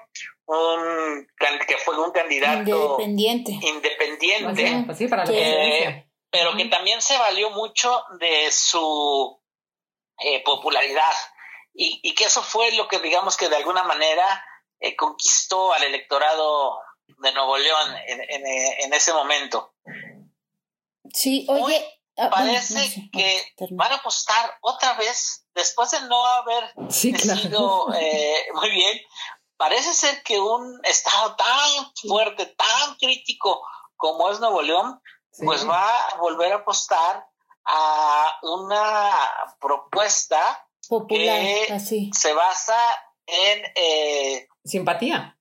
[0.46, 1.28] un,
[1.68, 8.04] que fue un candidato independiente, independiente pues pues eh, pero que también se valió mucho
[8.20, 9.40] de su
[10.44, 11.14] popularidad.
[11.74, 14.26] Y, y, que eso fue lo que digamos que de alguna manera
[14.98, 19.74] conquistó al electorado de Nuevo León en, en, ese momento.
[21.14, 21.92] Sí, oye.
[22.18, 28.70] Ah, parece que van a apostar otra vez, después de no haber sido eh, muy
[28.70, 29.02] bien,
[29.58, 33.62] parece ser que un estado tan fuerte, tan crítico
[33.98, 35.02] como es Nuevo León,
[35.44, 37.28] pues va a volver a apostar
[37.66, 39.12] a una
[39.60, 42.78] propuesta popular, que se basa
[43.26, 45.35] en eh, simpatía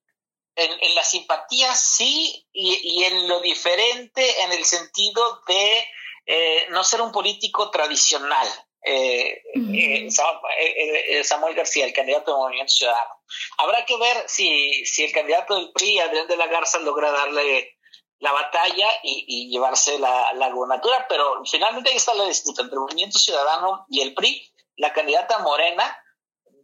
[0.56, 5.86] en, la simpatía sí y, en lo diferente en el sentido de
[6.26, 8.48] eh, no ser un político tradicional.
[8.86, 13.22] Eh, eh, Samuel García, el candidato del Movimiento Ciudadano.
[13.56, 17.78] Habrá que ver si, si el candidato del PRI, Adrián de la Garza, logra darle
[18.18, 22.80] la batalla y, llevarse la, la gubernatura, pero finalmente ahí está la disputa entre el
[22.80, 24.50] Movimiento Ciudadano y el PRI.
[24.76, 26.03] La candidata Morena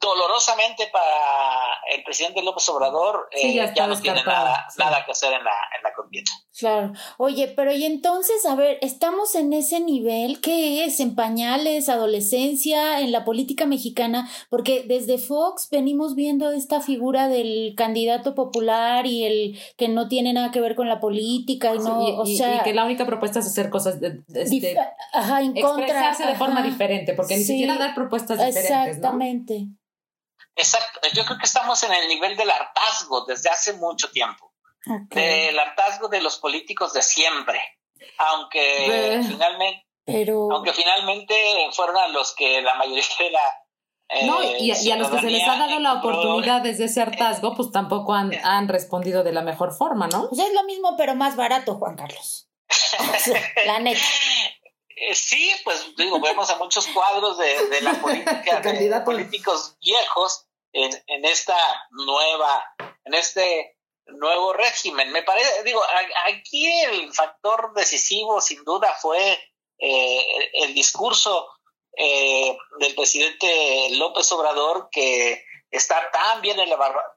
[0.00, 1.04] dolorosamente para
[1.94, 4.66] el presidente López Obrador eh, ya, no tiene nada,
[5.04, 6.30] que hacer en la, en la contienda.
[6.58, 6.92] Claro.
[7.18, 11.00] Oye, pero y entonces, a ver, estamos en ese nivel, ¿qué es?
[11.00, 14.28] ¿En pañales, adolescencia, en la política mexicana?
[14.48, 20.32] Porque desde Fox venimos viendo esta figura del candidato popular y el que no tiene
[20.32, 22.56] nada que ver con la política y no, o sea...
[22.56, 24.76] Y que la única propuesta es hacer cosas, de, este,
[25.12, 29.68] ajá, en expresarse de forma diferente, porque ni siquiera dar propuestas diferentes, Exactamente.
[30.60, 34.52] Exacto, yo creo que estamos en el nivel del hartazgo desde hace mucho tiempo,
[35.10, 37.60] del hartazgo de los políticos de siempre,
[38.18, 39.86] aunque finalmente,
[40.52, 41.34] aunque finalmente
[41.72, 43.40] fueron a los que la mayoría de la
[44.12, 47.54] eh, no, y, a los que se les ha dado la oportunidad desde ese hartazgo,
[47.54, 50.28] pues tampoco han, han respondido de la mejor forma, ¿no?
[50.28, 52.48] Pues es lo mismo, pero más barato, Juan Carlos.
[53.66, 54.00] la neta.
[55.00, 60.90] Eh, sí, pues digo, vemos a muchos cuadros de, la política, de políticos viejos en,
[61.06, 61.56] en, esta
[61.90, 62.64] nueva,
[63.04, 65.10] en este nuevo régimen.
[65.12, 65.80] Me parece, digo,
[66.26, 69.38] aquí el factor decisivo sin duda fue
[69.78, 71.48] eh, el, discurso
[71.96, 76.58] eh, del presidente López Obrador que está tan bien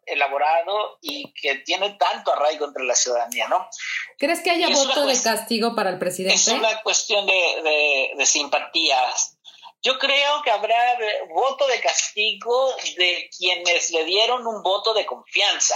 [0.05, 3.67] elaborado y que tiene tanto arraigo entre la ciudadanía, ¿no?
[4.17, 6.35] ¿Crees que haya voto de castigo para el presidente?
[6.35, 9.37] Es una cuestión de, de, simpatías.
[9.83, 10.97] Yo creo que habrá
[11.33, 15.75] voto de castigo de quienes le dieron un voto de confianza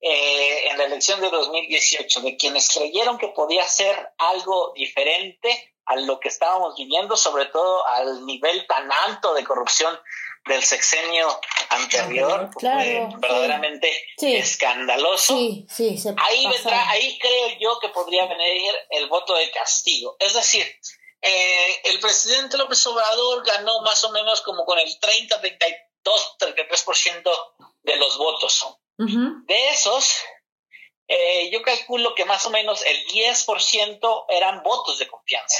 [0.00, 5.96] eh, en la elección de 2018, de quienes creyeron que podía ser algo diferente a
[5.96, 9.98] lo que estábamos viviendo, sobre todo al nivel tan alto de corrupción
[10.46, 11.28] del sexenio
[11.70, 15.34] anterior, verdaderamente escandaloso.
[16.18, 20.16] ahí vendrá, ahí creo yo que podría venir el voto de castigo.
[20.20, 20.66] Es decir,
[21.20, 27.30] eh, el presidente López Obrador ganó más o menos como con el 30, 32, 33%
[27.82, 28.78] de los votos.
[28.96, 30.12] De esos,
[31.06, 35.58] eh, yo calculo que más o menos el 10% eran votos de confianza.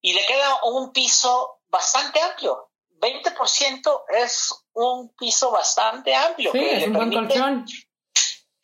[0.00, 2.70] Y le queda un piso bastante amplio.
[3.00, 6.52] 20% es un piso bastante amplio.
[6.52, 7.64] Sí, es un buen colchón.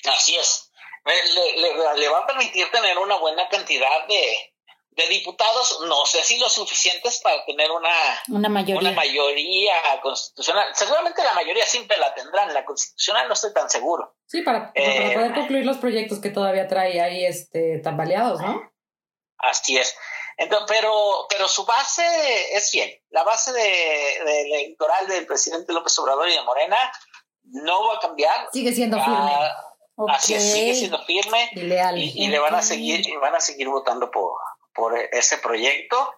[0.05, 0.71] Así es.
[1.05, 4.55] le, va a permitir tener una buena cantidad de,
[5.07, 7.91] diputados, no sé si lo suficientes para tener una,
[8.29, 8.91] una, mayoría.
[8.93, 10.69] mayoría constitucional.
[10.75, 14.17] Seguramente la mayoría siempre la tendrán, la constitucional no estoy tan seguro.
[14.27, 18.73] Sí, para, eh, poder concluir los proyectos que todavía trae ahí este, tambaleados, ¿no?
[19.39, 19.97] Así es.
[20.37, 22.03] Entonces, pero, pero su base
[22.57, 23.01] es fiel.
[23.11, 26.77] La base de, electoral del presidente López Obrador y de Morena
[27.45, 28.49] no va a cambiar.
[28.53, 29.33] Sigue siendo firme.
[30.09, 31.99] Así es, sigue siendo firme y, leal.
[31.99, 34.33] y, le van a seguir y van a seguir votando por,
[34.79, 36.15] por ese proyecto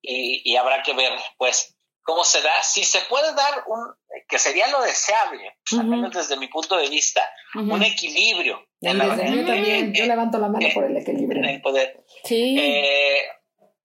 [0.00, 3.92] y, y, habrá que ver pues cómo se da, si se puede dar un,
[4.28, 8.64] que sería lo deseable, al menos desde mi punto de vista, un equilibrio.
[8.80, 11.42] En la, yo también, yo levanto la mano por el equilibrio.
[11.42, 12.04] En el poder.
[12.22, 12.56] Sí.
[12.56, 13.26] Eh,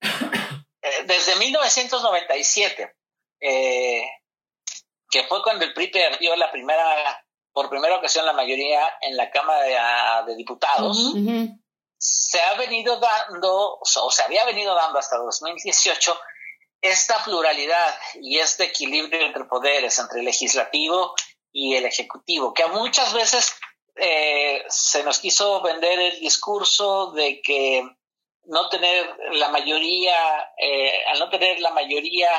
[0.00, 2.94] eh, desde 1997,
[3.40, 4.04] eh,
[5.10, 9.30] que fue cuando el PRI perdió la primera por primera ocasión la mayoría en la
[9.30, 11.14] Cámara de, Diputados,
[12.02, 16.20] se ha venido dando, o se había venido dando hasta 2018,
[16.80, 21.14] esta pluralidad y este equilibrio entre poderes, entre el legislativo
[21.52, 23.54] y el ejecutivo, que muchas veces
[23.94, 27.88] eh, se nos quiso vender el discurso de que
[28.46, 32.30] no tener la mayoría, eh, al no tener la mayoría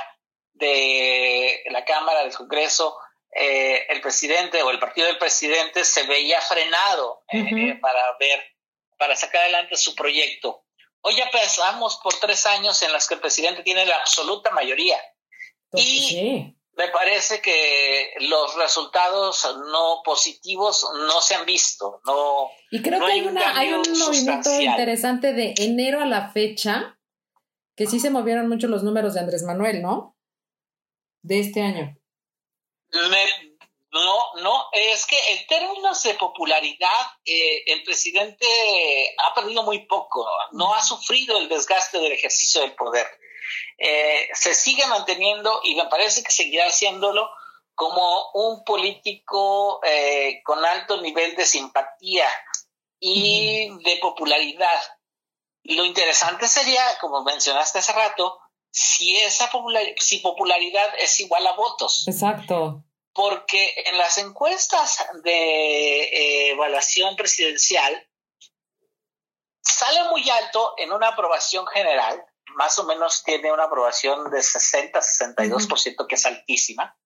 [0.51, 2.97] de la Cámara, del Congreso,
[3.31, 8.43] eh, el presidente o el partido del presidente se veía frenado eh, para ver,
[9.03, 10.63] para sacar adelante su proyecto.
[11.01, 14.97] Hoy ya pasamos por tres años en los que el presidente tiene la absoluta mayoría.
[15.69, 21.99] Pues y me parece que los resultados no positivos no se han visto.
[22.05, 26.97] No, y creo que hay, una, hay un movimiento interesante de enero a la fecha,
[27.75, 30.15] que sí se movieron mucho los números de Andrés Manuel, ¿no?
[31.23, 31.97] De este año
[33.93, 38.45] no, no, es que en términos de popularidad, eh, el presidente
[39.23, 43.05] ha perdido muy poco, no ha sufrido el desgaste del ejercicio del poder.
[43.77, 47.29] Eh, se sigue manteniendo y me parece que seguirá haciéndolo
[47.75, 52.27] como un político eh, con alto nivel de simpatía
[52.99, 54.81] y de popularidad.
[55.65, 58.39] Lo interesante sería, como mencionaste hace rato,
[58.71, 59.51] si esa
[59.97, 62.07] si popularidad es igual a votos.
[62.07, 62.83] Exacto.
[63.13, 68.07] Porque en las encuestas de eh, evaluación presidencial
[69.61, 76.07] sale muy alto en una aprobación general, más o menos tiene una aprobación de 60-62%,
[76.07, 76.97] que es altísima.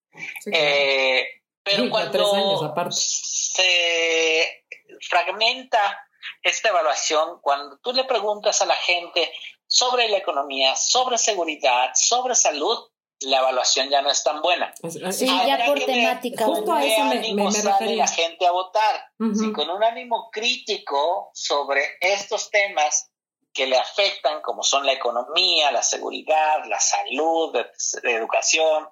[0.52, 1.28] Eh,
[1.63, 4.65] pero cuando se
[5.10, 6.08] fragmenta
[6.41, 9.32] esta evaluación, cuando tú le preguntas a la gente
[9.67, 12.89] sobre la economía, sobre seguridad, sobre salud,
[13.22, 14.74] la evaluación ya no es tan buena.
[15.12, 16.46] Sí, ya por temática.
[16.46, 19.12] Justo a eso me, me, sale la gente a votar.
[19.34, 23.12] Si con un ánimo crítico sobre estos temas
[23.54, 27.58] que le afectan, como son la economía, la seguridad, la salud,
[28.04, 28.88] la educación,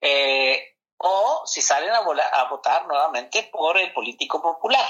[0.00, 0.60] eh,
[0.96, 4.86] o si salen a, a votar nuevamente por el político popular.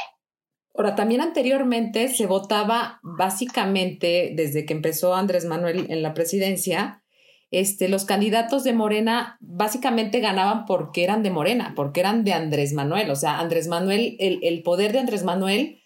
[0.77, 7.04] Ahora, también anteriormente se votaba básicamente, desde que empezó Andrés Manuel en la presidencia,
[7.51, 12.73] este, los candidatos de Morena básicamente ganaban porque eran de Morena, porque eran de Andrés
[12.73, 13.11] Manuel.
[13.11, 15.81] O sea, Andrés Manuel, el, el poder de Andrés Manuel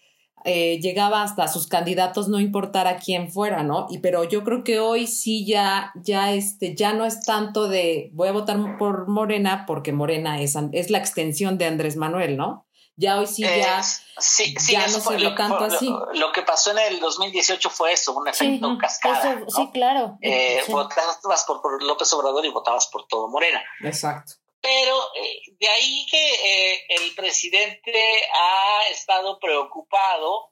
[0.45, 3.87] eh, llegaba hasta sus candidatos, no importara quién fuera, ¿no?
[3.89, 8.09] Y pero yo creo que hoy sí ya, ya, este, ya no es tanto de
[8.13, 12.65] voy a votar por Morena porque Morena es, es la extensión de Andrés Manuel, ¿no?
[12.99, 15.89] Ya hoy sí, ya, sí, sí, no se ve tanto así.
[16.15, 19.39] Lo, que pasó en el 2018 fue eso, un efecto cascada.
[19.47, 20.17] Sí, claro.
[20.21, 23.63] Eh, votabas por, López Obrador y votabas por todo Morena.
[23.85, 24.33] Exacto.
[24.61, 30.51] Pero eh, de ahí que eh, el presidente ha estado preocupado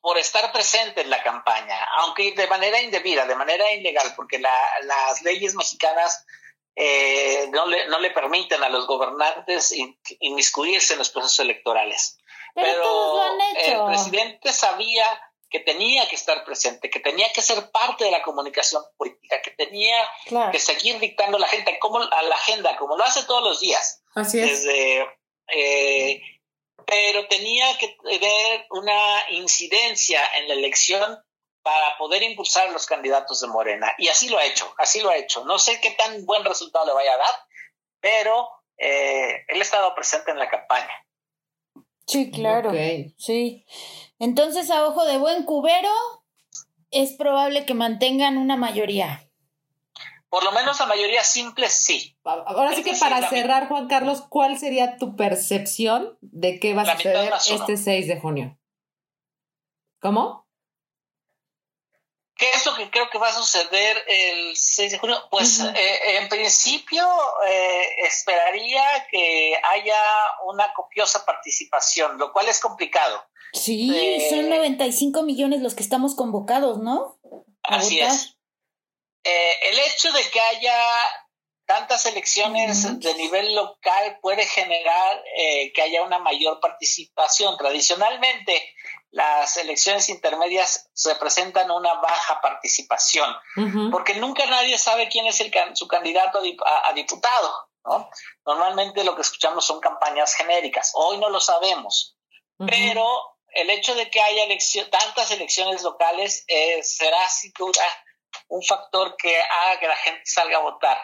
[0.00, 5.22] por estar presente en la campaña, aunque de manera indebida, de manera ilegal, porque las
[5.22, 6.26] leyes mexicanas
[6.76, 9.74] eh, no, le, no le permiten a los gobernantes
[10.20, 12.18] inmiscuirse en los procesos electorales.
[12.54, 13.22] Pero,
[13.56, 15.04] el presidente sabía
[15.50, 19.52] que tenía que estar presente, que tenía que ser parte de la comunicación política, que
[19.52, 19.96] tenía
[20.50, 24.02] que seguir dictando la gente como, a la agenda, como lo hace todos los días.
[24.14, 24.66] Así es.
[24.66, 26.20] Eh,
[26.86, 31.18] pero tenía que tener una incidencia en la elección
[31.64, 33.92] para poder impulsar a los candidatos de Morena.
[33.96, 35.46] Y así lo ha hecho, así lo ha hecho.
[35.46, 37.34] No sé qué tan buen resultado le vaya a dar,
[38.00, 40.92] pero eh, él ha estado presente en la campaña.
[42.06, 42.70] Sí, claro.
[43.16, 43.64] Sí.
[44.18, 45.90] Entonces, a ojo de buen cubero,
[46.90, 49.30] es probable que mantengan una mayoría.
[50.28, 52.18] Por lo menos la mayoría simple, sí.
[52.24, 56.96] Ahora sí que para cerrar, Juan Carlos, ¿cuál sería tu percepción de qué va a
[56.96, 58.58] suceder este 6 de junio?
[60.00, 60.43] ¿Cómo?
[62.36, 65.16] ¿Qué es lo que creo que va a suceder el 6 de junio?
[65.30, 67.06] Pues eh, en principio
[67.46, 70.00] eh, esperaría que haya
[70.46, 73.24] una copiosa participación, lo cual es complicado.
[73.52, 77.20] Sí, son 95 millones los que estamos convocados, ¿no?
[77.62, 78.36] así es.
[79.22, 80.76] el hecho de que haya
[81.66, 87.56] tantas elecciones de nivel local puede generar eh, que haya una mayor participación.
[87.56, 88.73] Tradicionalmente,
[89.14, 93.32] las elecciones intermedias se presentan una baja participación,
[93.92, 97.68] porque nunca nadie sabe quién es el, su candidato a, diputado.
[97.84, 98.10] ¿no?
[98.44, 100.90] Normalmente lo que escuchamos son campañas genéricas.
[100.94, 102.16] Hoy no lo sabemos,
[102.58, 104.48] pero el hecho de que haya
[104.90, 107.84] tantas elecciones locales eh, será sin duda
[108.48, 110.98] un factor que haga que la gente salga a votar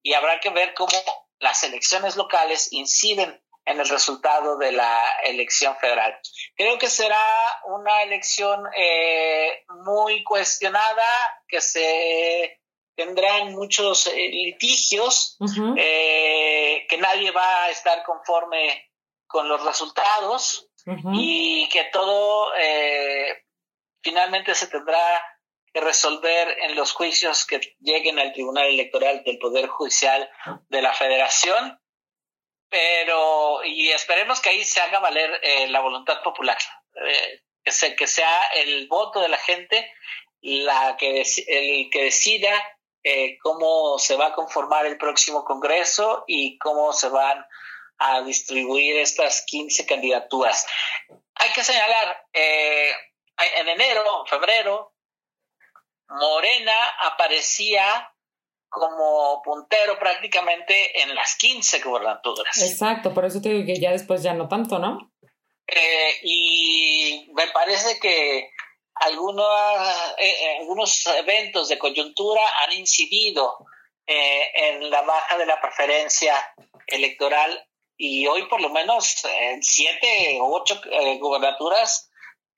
[0.00, 0.92] y habrá que ver cómo
[1.40, 6.18] las elecciones locales inciden en el resultado de la elección federal.
[6.56, 7.22] Creo que será
[7.66, 11.04] una elección eh, muy cuestionada,
[11.46, 12.60] que se
[12.96, 15.36] tendrán muchos eh, litigios,
[15.76, 18.90] eh, que nadie va a estar conforme
[19.26, 20.70] con los resultados
[21.12, 22.50] y que todo
[24.00, 25.22] finalmente se tendrá
[25.74, 30.30] resolver en los juicios que lleguen al Tribunal Electoral del Poder Judicial
[30.70, 31.78] de la Federación,
[32.68, 36.58] pero y esperemos que ahí se haga valer eh, la voluntad popular,
[37.06, 39.92] eh, que, se, que sea el voto de la gente
[40.40, 42.52] la que el que decida
[43.02, 47.44] eh, cómo se va a conformar el próximo Congreso y cómo se van
[47.98, 50.66] a distribuir estas 15 candidaturas.
[51.34, 54.92] Hay que señalar, en enero, febrero,
[56.08, 58.12] Morena aparecía
[58.68, 62.62] como puntero prácticamente en las 15 gubernaturas.
[62.62, 65.12] Exacto, por eso te digo que ya después ya no tanto, ¿no?
[65.66, 68.50] Eh, y me parece que
[68.94, 69.46] algunos,
[70.18, 73.58] eh, eh, algunos eventos de coyuntura han incidido
[74.10, 76.34] en la baja de la preferencia
[76.86, 80.80] electoral y hoy por lo menos en siete u ocho
[81.20, 82.07] gubernaturas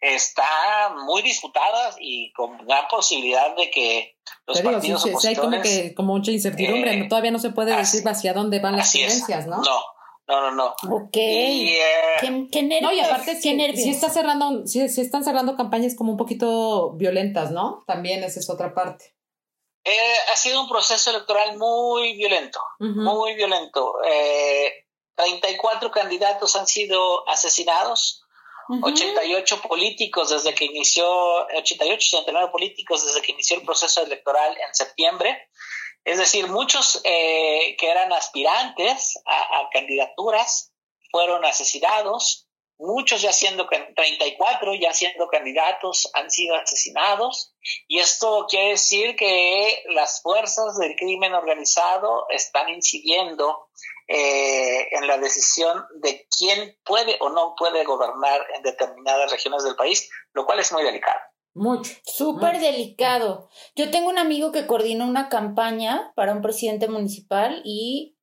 [0.00, 5.94] está muy disputada y con gran posibilidad de que los partidos sí, hay como que
[5.94, 9.58] como mucha incertidumbre, eh, todavía no se puede decir hacia dónde van las tendencias, ¿no?
[9.58, 9.80] No.
[10.26, 10.96] No, no, no.
[10.96, 11.16] Ok.
[11.16, 15.56] Y, eh, ¿Qué, nervios, no, y aparte sí, sí, está cerrando, sí, sí, están cerrando
[15.56, 17.82] campañas como un poquito violentas, ¿no?
[17.84, 19.16] También esa es otra parte.
[19.82, 23.94] Eh, ha sido un proceso electoral muy violento, muy violento.
[24.06, 24.86] Eh,
[25.16, 28.22] 34 candidatos han sido asesinados,
[28.82, 31.06] 88 políticos desde que inició,
[31.56, 35.48] 88, 89 políticos desde que inició el proceso electoral en septiembre.
[36.04, 40.72] Es decir, muchos eh, que eran aspirantes a, candidaturas
[41.10, 42.48] fueron asesinados,
[42.80, 47.54] muchos ya siendo 34, ya siendo candidatos han sido asesinados.
[47.86, 53.68] Y esto quiere decir que las fuerzas del crimen organizado están incidiendo
[54.08, 59.76] eh, en la decisión de quién puede o no puede gobernar en determinadas regiones del
[59.76, 61.20] país, lo cual es muy delicado.
[61.52, 61.92] Mucho.
[62.04, 63.50] Súper delicado.
[63.74, 68.16] Yo tengo un amigo que coordinó una campaña para un presidente municipal y,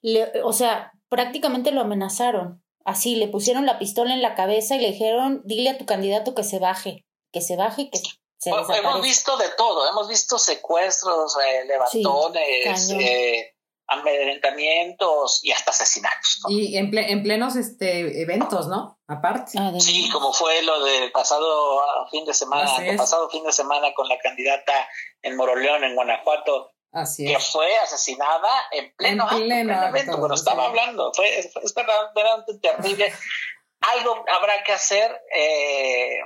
[0.00, 2.61] le, o sea, prácticamente lo amenazaron.
[2.84, 6.34] Así, le pusieron la pistola en la cabeza y le dijeron, dile a tu candidato
[6.34, 8.08] que se baje, que se baje y que se
[8.44, 13.54] Hemos visto de todo, hemos visto secuestros, eh, levantones, eh,
[13.86, 16.40] amedrentamientos y hasta asesinatos.
[16.48, 18.98] Y en, en, plenos este, eventos, ¿no?
[19.06, 19.52] Aparte.
[19.58, 24.08] Ah, sí, como fue lo del pasado fin de semana, pasado fin de semana con
[24.08, 24.88] la candidata
[25.22, 31.10] en Moroleón, en Guanajuato, Así que fue asesinada en pleno, evento, cuando estaba hablando.
[31.14, 33.12] Fue, es verdaderamente terrible.
[33.80, 36.20] Algo habrá que hacer eh,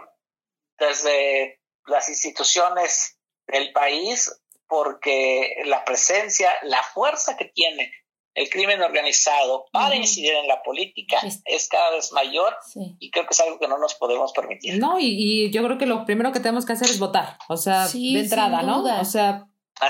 [0.79, 4.31] desde las instituciones del país
[4.69, 7.93] porque la presencia, la fuerza que tiene
[8.35, 12.55] el crimen organizado para incidir en la política es, cada vez mayor
[12.99, 14.79] y creo que es algo que no nos podemos permitir.
[14.79, 17.89] No, y, yo creo que lo primero que tenemos que hacer es votar, o sea,
[17.89, 18.85] de entrada, ¿no?
[19.01, 19.47] O sea,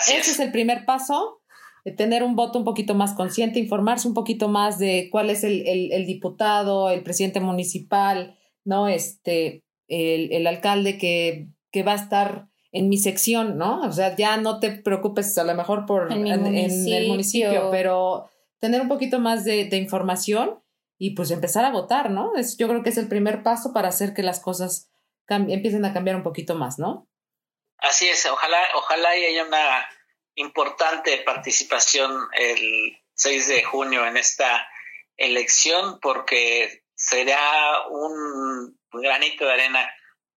[0.08, 0.40] ese es.
[0.40, 1.40] el primer paso,
[1.84, 5.44] de tener un voto un poquito más consciente, informarse un poquito más de cuál es
[5.44, 8.88] el, el, diputado, el presidente municipal, ¿no?
[8.88, 13.80] Este, el, el alcalde que, que va a estar en mi sección, ¿no?
[13.82, 18.28] O sea, ya no te preocupes a lo mejor por en, el municipio, pero
[18.58, 20.58] tener un poquito más de, información
[20.98, 22.34] y pues empezar a votar, ¿no?
[22.36, 24.90] Es, yo creo que es el primer paso para hacer que las cosas
[25.28, 27.08] empiecen a cambiar un poquito más, ¿no?
[27.78, 29.88] Así es, ojalá, ojalá haya una
[30.34, 34.68] importante participación el 6 de junio en esta
[35.16, 39.90] elección porque será un granito de arena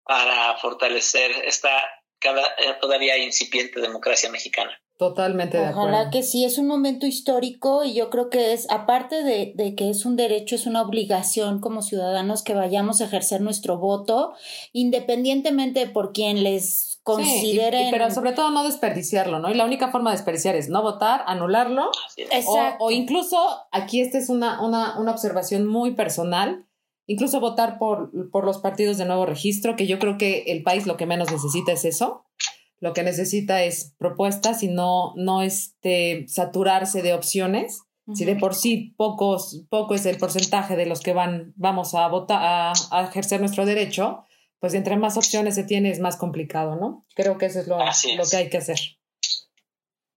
[0.04, 1.72] para fortalecer esta
[2.20, 2.44] cada,
[2.82, 4.72] todavía incipiente democracia mexicana.
[4.98, 5.90] Totalmente de acuerdo.
[5.90, 9.74] Ojalá que sí, es un momento histórico y yo creo que es, aparte de, de,
[9.74, 14.34] que es un derecho, es una obligación como ciudadanos que vayamos a ejercer nuestro voto,
[14.74, 17.86] independientemente por quien les consideren.
[17.86, 19.50] Sí, pero sobre todo no desperdiciarlo, ¿no?
[19.50, 21.92] Y la única forma de desperdiciar es no votar, anularlo.
[22.48, 23.38] O, o, incluso,
[23.72, 26.66] aquí esta es una, una, una observación muy personal,
[27.08, 30.86] incluso votar por, por los partidos de nuevo registro, que yo creo que el país
[30.86, 32.26] lo que menos necesita es eso
[32.82, 37.82] lo que necesita es propuestas y no, no este, saturarse de opciones.
[38.16, 42.08] Si de por sí pocos, poco es el porcentaje de los que van, vamos a
[42.08, 44.26] votar, a, ejercer nuestro derecho,
[44.60, 47.06] pues entre más opciones se tiene es más complicado, ¿no?
[47.16, 48.80] Creo que eso es lo, lo que hay que hacer.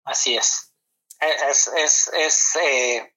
[0.04, 0.74] Así es.
[1.50, 3.14] Es, es, es eh,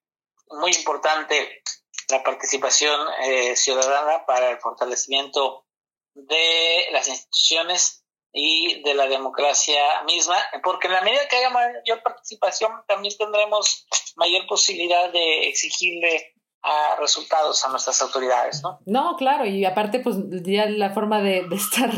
[0.49, 1.63] muy importante
[2.11, 5.67] la participación eh, ciudadana para el fortalecimiento
[6.15, 12.03] de las instituciones y de la democracia misma, porque en la medida que haya mayor
[12.03, 16.34] participación también tendremos mayor posibilidad de exigirle
[16.65, 18.81] a resultados a nuestras autoridades, ¿no?
[18.87, 21.91] No, claro, y aparte, pues ya la forma de, de, estar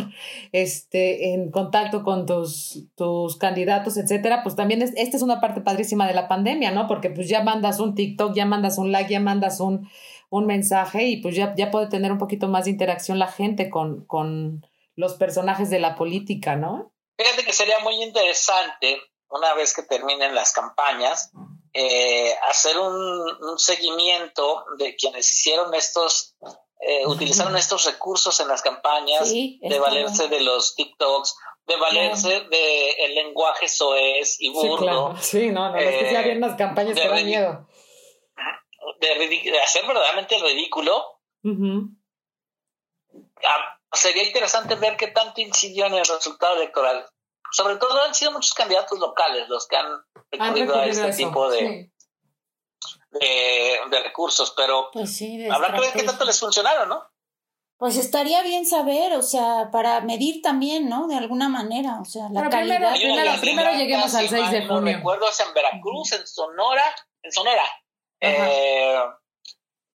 [0.53, 5.61] este, en contacto con tus, tus candidatos, etcétera, pues también es, esta es una parte
[5.61, 6.89] padrísima de la pandemia, ¿no?
[6.89, 9.89] Porque pues ya mandas un TikTok, ya mandas un like, ya mandas un,
[10.31, 13.71] un mensaje y pues ya, ya puede tener un poquito más de interacción la gente
[13.71, 16.91] con, con, los personajes de la política, ¿no?
[17.19, 18.99] Fíjate que sería muy interesante,
[19.29, 21.33] una vez que terminen las campañas,
[21.79, 26.35] eh, hacer un, seguimiento de quienes hicieron estos,
[26.81, 32.49] eh, utilizaron estos recursos en las campañas, de valerse de los TikToks, de valerse del
[32.49, 35.15] de lenguaje soez y burdo.
[35.21, 37.69] Sí, no, no, es que había unas campañas que dan miedo.
[39.01, 41.21] De, hacer verdaderamente el ridículo
[43.93, 47.07] sería interesante ver qué tanto incidió en el resultado electoral.
[47.53, 51.91] Sobre todo han sido muchos candidatos locales los que han recurrido a este tipo de,
[53.11, 55.21] de, recursos, pero pues
[55.51, 57.03] habrá que ver qué tanto les funcionaron, ¿no?
[57.79, 61.09] Pues estaría bien saber, o sea, para medir también, ¿no?
[61.09, 62.95] De alguna manera, o sea, la calidad.
[62.95, 64.81] Primero, primero, lleguemos al 6 de junio.
[64.81, 66.85] No recuerdo, en Veracruz, en Sonora,
[67.23, 67.65] en Sonora.
[68.21, 68.99] Eh,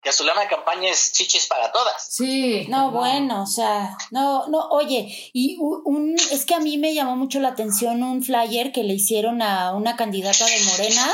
[0.02, 2.08] que su lema de campaña es chichis para todas.
[2.10, 2.66] Sí.
[2.70, 7.16] No, bueno, o sea, no, no, oye, y un, es que a mí me llamó
[7.16, 11.14] mucho la atención un flyer que le hicieron a una candidata de Morena,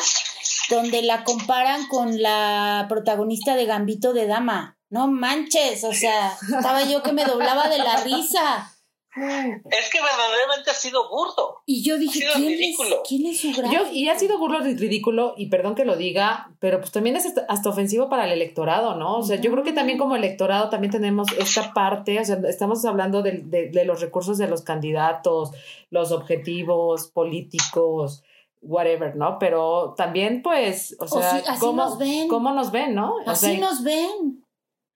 [0.69, 4.77] donde la comparan con la protagonista de Gambito de Dama.
[4.89, 8.72] No manches, o sea, estaba yo que me doblaba de la risa.
[9.15, 11.61] Es que verdaderamente ha sido burdo.
[11.65, 13.03] Y yo dije, ¿quién, ridículo.
[13.03, 15.95] Es, ¿quién es su yo, Y ha sido burdo y ridículo, y perdón que lo
[15.95, 19.17] diga, pero pues también es hasta ofensivo para el electorado, ¿no?
[19.17, 22.83] O sea, yo creo que también como electorado también tenemos esta parte, o sea, estamos
[22.85, 25.51] hablando de, de, los recursos de los candidatos,
[25.91, 28.23] los objetivos políticos,
[28.61, 29.37] whatever, ¿no?
[29.39, 32.27] Pero también, pues, o sea, ¿cómo, nos ven.
[32.27, 33.15] ¿cómo nos ven, no?
[33.25, 34.42] así nos ven.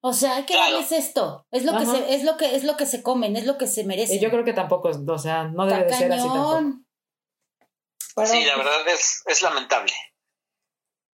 [0.08, 1.46] O sea, hay que darles esto.
[1.52, 3.68] Es lo que se, es lo que es lo que se comen, es lo que
[3.68, 4.20] se merecen.
[4.20, 6.64] yo creo que tampoco, o sea, no debe de ser así tampoco.
[8.26, 9.94] sí, la verdad es, es lamentable.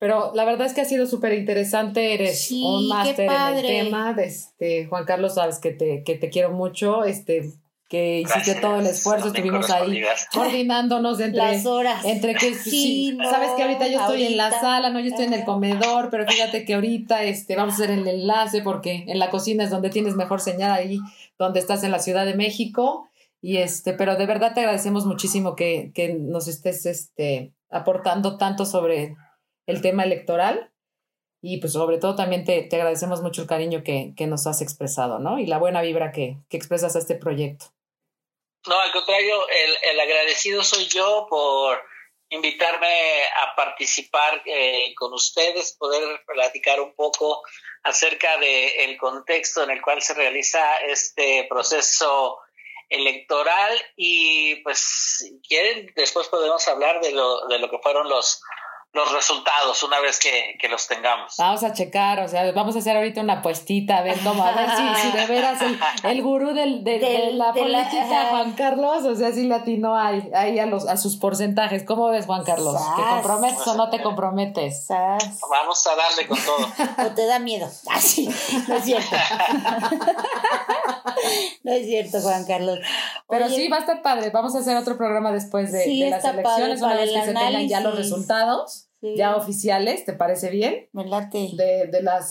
[0.02, 2.16] Pero la verdad es que ha sido súper interesante.
[2.16, 4.16] Eres un máster en el tema.
[4.18, 7.04] Este, Juan Carlos, sabes que te, que te quiero mucho.
[7.04, 7.52] Este,
[7.92, 10.02] que hiciste todo el esfuerzo, estuvimos ahí
[10.34, 12.06] coordinándonos entre las horas.
[12.06, 15.34] Entre que sí, sabes que ahorita yo estoy en la sala, no, yo estoy en
[15.34, 19.30] el comedor, pero fíjate que ahorita este vamos a hacer el enlace porque en la
[19.30, 21.00] cocina es donde tienes mejor señal ahí,
[21.38, 23.10] donde estás en la Ciudad de México.
[23.42, 28.66] Y este, pero de verdad te agradecemos muchísimo que, que nos estés este, aportando tanto
[28.66, 29.18] sobre
[29.66, 30.72] el tema electoral.
[31.42, 34.62] Y pues sobre todo también te, te agradecemos mucho el cariño que, que, nos has
[34.62, 35.40] expresado, ¿no?
[35.40, 37.66] Y la buena vibra que, que expresas a este proyecto.
[38.68, 41.84] No, al contrario, el, el agradecido soy yo por
[42.32, 47.44] invitarme a participar eh, con ustedes, poder platicar un poco
[47.84, 52.40] acerca del contexto en el cual se realiza este proceso
[52.88, 58.42] electoral y pues si quieren después podemos hablar de lo, de lo que fueron los
[58.94, 61.36] los resultados una vez que, que, los tengamos.
[61.38, 64.52] Vamos a checar, o sea, vamos a hacer ahorita una apuestita, a ver cómo, a
[64.52, 69.16] ver si, si de veras el, el gurú del, de la política, Juan Carlos, o
[69.16, 71.84] sea, si latino hay ahí a, los, a sus porcentajes.
[71.84, 72.76] ¿Cómo ves, Juan Carlos?
[72.98, 74.88] ¿Te comprometes o no te comprometes?
[74.90, 76.68] Vamos a darle con todo.
[77.08, 77.70] ¿O te da miedo?
[77.90, 79.16] Así, ah, no es cierto.
[81.64, 82.80] no es cierto, Juan Carlos.
[83.30, 84.32] Pero sí, va a estar padre.
[84.32, 87.70] Vamos a hacer otro programa después de, de las elecciones, una vez que se tengan
[87.70, 90.90] ya los resultados ya oficiales, ¿te parece bien?
[90.94, 91.50] Me late.
[91.54, 92.30] De, de las,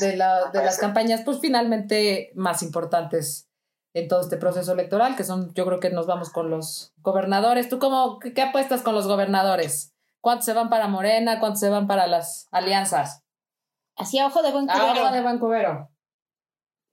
[0.00, 3.48] de, la, de las campañas, pues finalmente más importantes
[3.94, 7.68] en todo este proceso electoral, que son, yo creo que nos vamos con los gobernadores.
[7.68, 9.94] ¿Tú cómo, qué, qué apuestas con los gobernadores?
[10.20, 11.40] ¿Cuántos se van para Morena?
[11.40, 13.22] ¿Cuántos se van para las alianzas?
[13.96, 15.02] Hacia ojo de buen cubero.
[15.02, 15.90] ojo de buen cubero.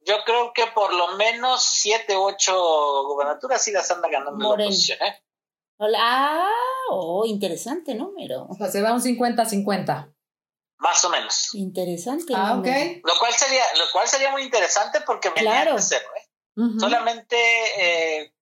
[0.01, 2.53] Yo creo que por lo menos siete, ocho
[3.03, 4.67] gobernaturas sí las anda ganando la Morena.
[4.69, 5.23] oposición, ¿eh?
[5.81, 5.97] Hola.
[6.01, 6.49] Ah,
[6.91, 8.47] oh, interesante número.
[8.49, 10.13] O sea, se va un 50-50.
[10.79, 11.49] Más o menos.
[11.55, 12.33] Interesante.
[12.35, 12.73] Ah, número.
[12.73, 13.01] ok.
[13.03, 15.75] Lo cual sería, lo cual sería muy interesante porque venía Claro.
[15.75, 16.25] de cero, ¿eh?
[16.77, 17.37] Solamente
[17.77, 18.33] eh,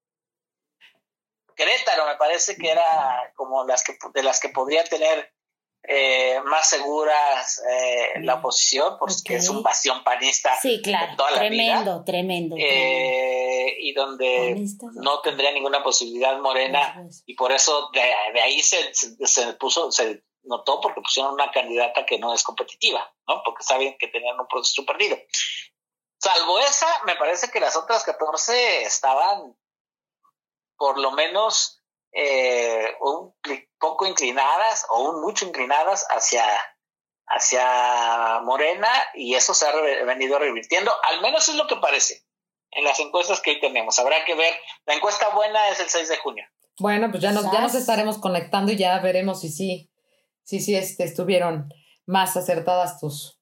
[1.56, 5.32] Querétaro me parece que era como las que de las que podría tener
[5.84, 11.16] eh, más seguras eh, la oposición, porque es un bastión panista Sí, claro.
[11.16, 12.56] toda la Tremendo, tremendo.
[12.58, 13.47] eh,
[13.80, 18.02] y donde no tendría ninguna posibilidad Morena y por eso de,
[18.34, 22.44] de ahí se, se, se puso, se notó porque pusieron una candidata que no es
[22.44, 23.42] competitiva, ¿no?
[23.44, 25.18] Porque saben que tenían un proceso perdido.
[26.20, 29.56] Salvo esa, me parece que las otras 14 estaban
[30.78, 33.34] por lo menos eh, un
[33.80, 36.46] poco inclinadas o un mucho inclinadas hacia,
[37.28, 42.27] hacia Morena y eso se ha venido revirtiendo, al menos es lo que parece
[42.72, 43.98] en las encuestas que hoy tenemos.
[44.00, 44.54] Habrá que ver,
[44.86, 46.44] la encuesta buena es el 6 de junio.
[46.80, 49.90] Bueno, pues ya nos, ya nos estaremos conectando y ya veremos si sí,
[50.44, 51.74] si sí este, estuvieron
[52.06, 53.40] más acertadas tus,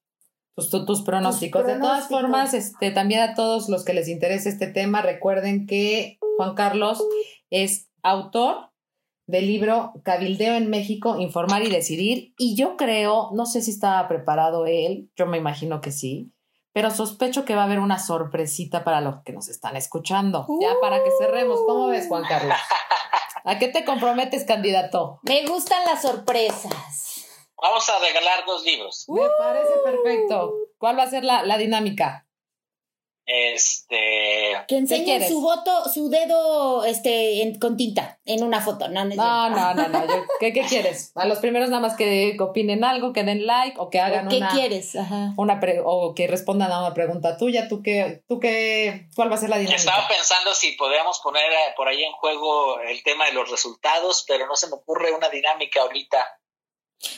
[0.55, 1.63] tus, tu- tus pronósticos.
[1.63, 5.67] Tus De todas formas, este, también a todos los que les interese este tema, recuerden
[5.67, 7.03] que Juan Carlos
[7.49, 8.69] es autor
[9.27, 12.33] del libro Cabildeo en México, Informar y Decidir.
[12.37, 16.31] Y yo creo, no sé si estaba preparado él, yo me imagino que sí,
[16.75, 20.45] pero sospecho que va a haber una sorpresita para los que nos están escuchando.
[20.59, 22.57] Ya para que cerremos, ¿cómo ves, Juan Carlos?
[23.45, 25.21] ¿A qué te comprometes, candidato?
[25.23, 27.27] Me gustan las sorpresas.
[27.61, 29.05] Vamos a regalar dos libros.
[29.07, 30.53] Me parece perfecto.
[30.77, 32.24] ¿Cuál va a ser la, la dinámica?
[33.27, 38.87] Este, Que enseñen su voto, su dedo este, en- con tinta en una foto.
[38.87, 40.07] No, no, No, no, no, no.
[40.07, 41.11] yo- ¿qué, qué quieres?
[41.15, 44.29] A los primeros nada más que opinen algo, que den like o que hagan ¿O
[44.29, 44.95] ¿Qué una, quieres?
[44.95, 45.33] Ajá.
[45.37, 47.67] una pre- o que respondan a una pregunta tuya.
[47.67, 49.79] ¿Tú qué, tú qué, cuál va a ser la dinámica?
[49.79, 54.23] estaba pensando si podríamos poner eh, por ahí en juego el tema de los resultados,
[54.27, 56.23] pero no se me ocurre una dinámica ahorita.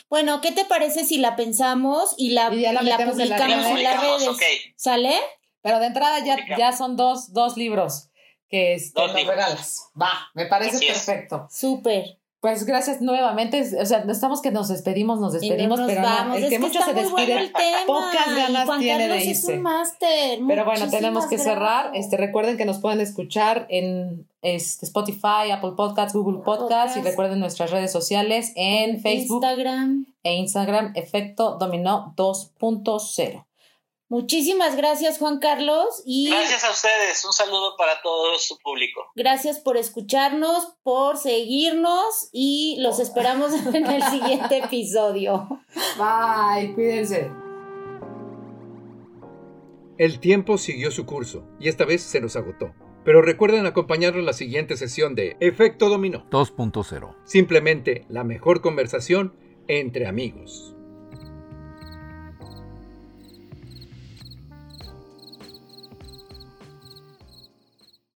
[0.10, 3.20] Bueno, ¿qué te parece si la pensamos y la, Y ya la y la metemos
[3.20, 4.62] en la publicamos en las Publicamos, redes?
[4.76, 5.14] ¿Sale?
[5.62, 8.10] Pero de entrada ya, ya son dos, dos libros
[8.49, 9.36] que este, Dos nos libros.
[9.36, 9.89] regalas.
[10.01, 11.47] Va, me parece Así perfecto.
[11.51, 12.18] Súper.
[12.39, 13.64] Pues gracias nuevamente.
[13.82, 16.38] O sea, no estamos que nos despedimos, nos no despedimos, nos pero no, vamos.
[16.38, 17.78] el Es que mucho está se despide, el tema.
[17.88, 19.53] pocas ganas Juan tiene de Carlos es irse.
[19.55, 20.39] un máster.
[20.47, 21.91] Pero bueno, tenemos que cerrar.
[21.95, 27.39] Este, recuerden que nos pueden escuchar en este, Spotify, Apple Podcasts, Google Podcasts y recuerden
[27.39, 30.05] nuestras redes sociales en Facebook Instagram.
[30.22, 33.47] e Instagram, Efecto Dominó 2.0.
[34.10, 36.01] Muchísimas gracias, Juan Carlos.
[36.05, 39.01] Y Gracias a ustedes, un saludo para todo su público.
[39.16, 45.47] gracias por escucharnos, por seguirnos y los esperamos en el siguiente episodio.
[45.97, 47.30] Bye, cuídense.
[49.97, 52.74] El tiempo siguió su curso y esta vez se nos agotó.
[53.03, 56.30] Pero recuerden acompañarnos en la siguiente sesión de Efecto Dominó.
[56.30, 57.16] 2.0.
[57.26, 59.34] Simplemente la mejor conversación
[59.68, 60.76] entre amigos.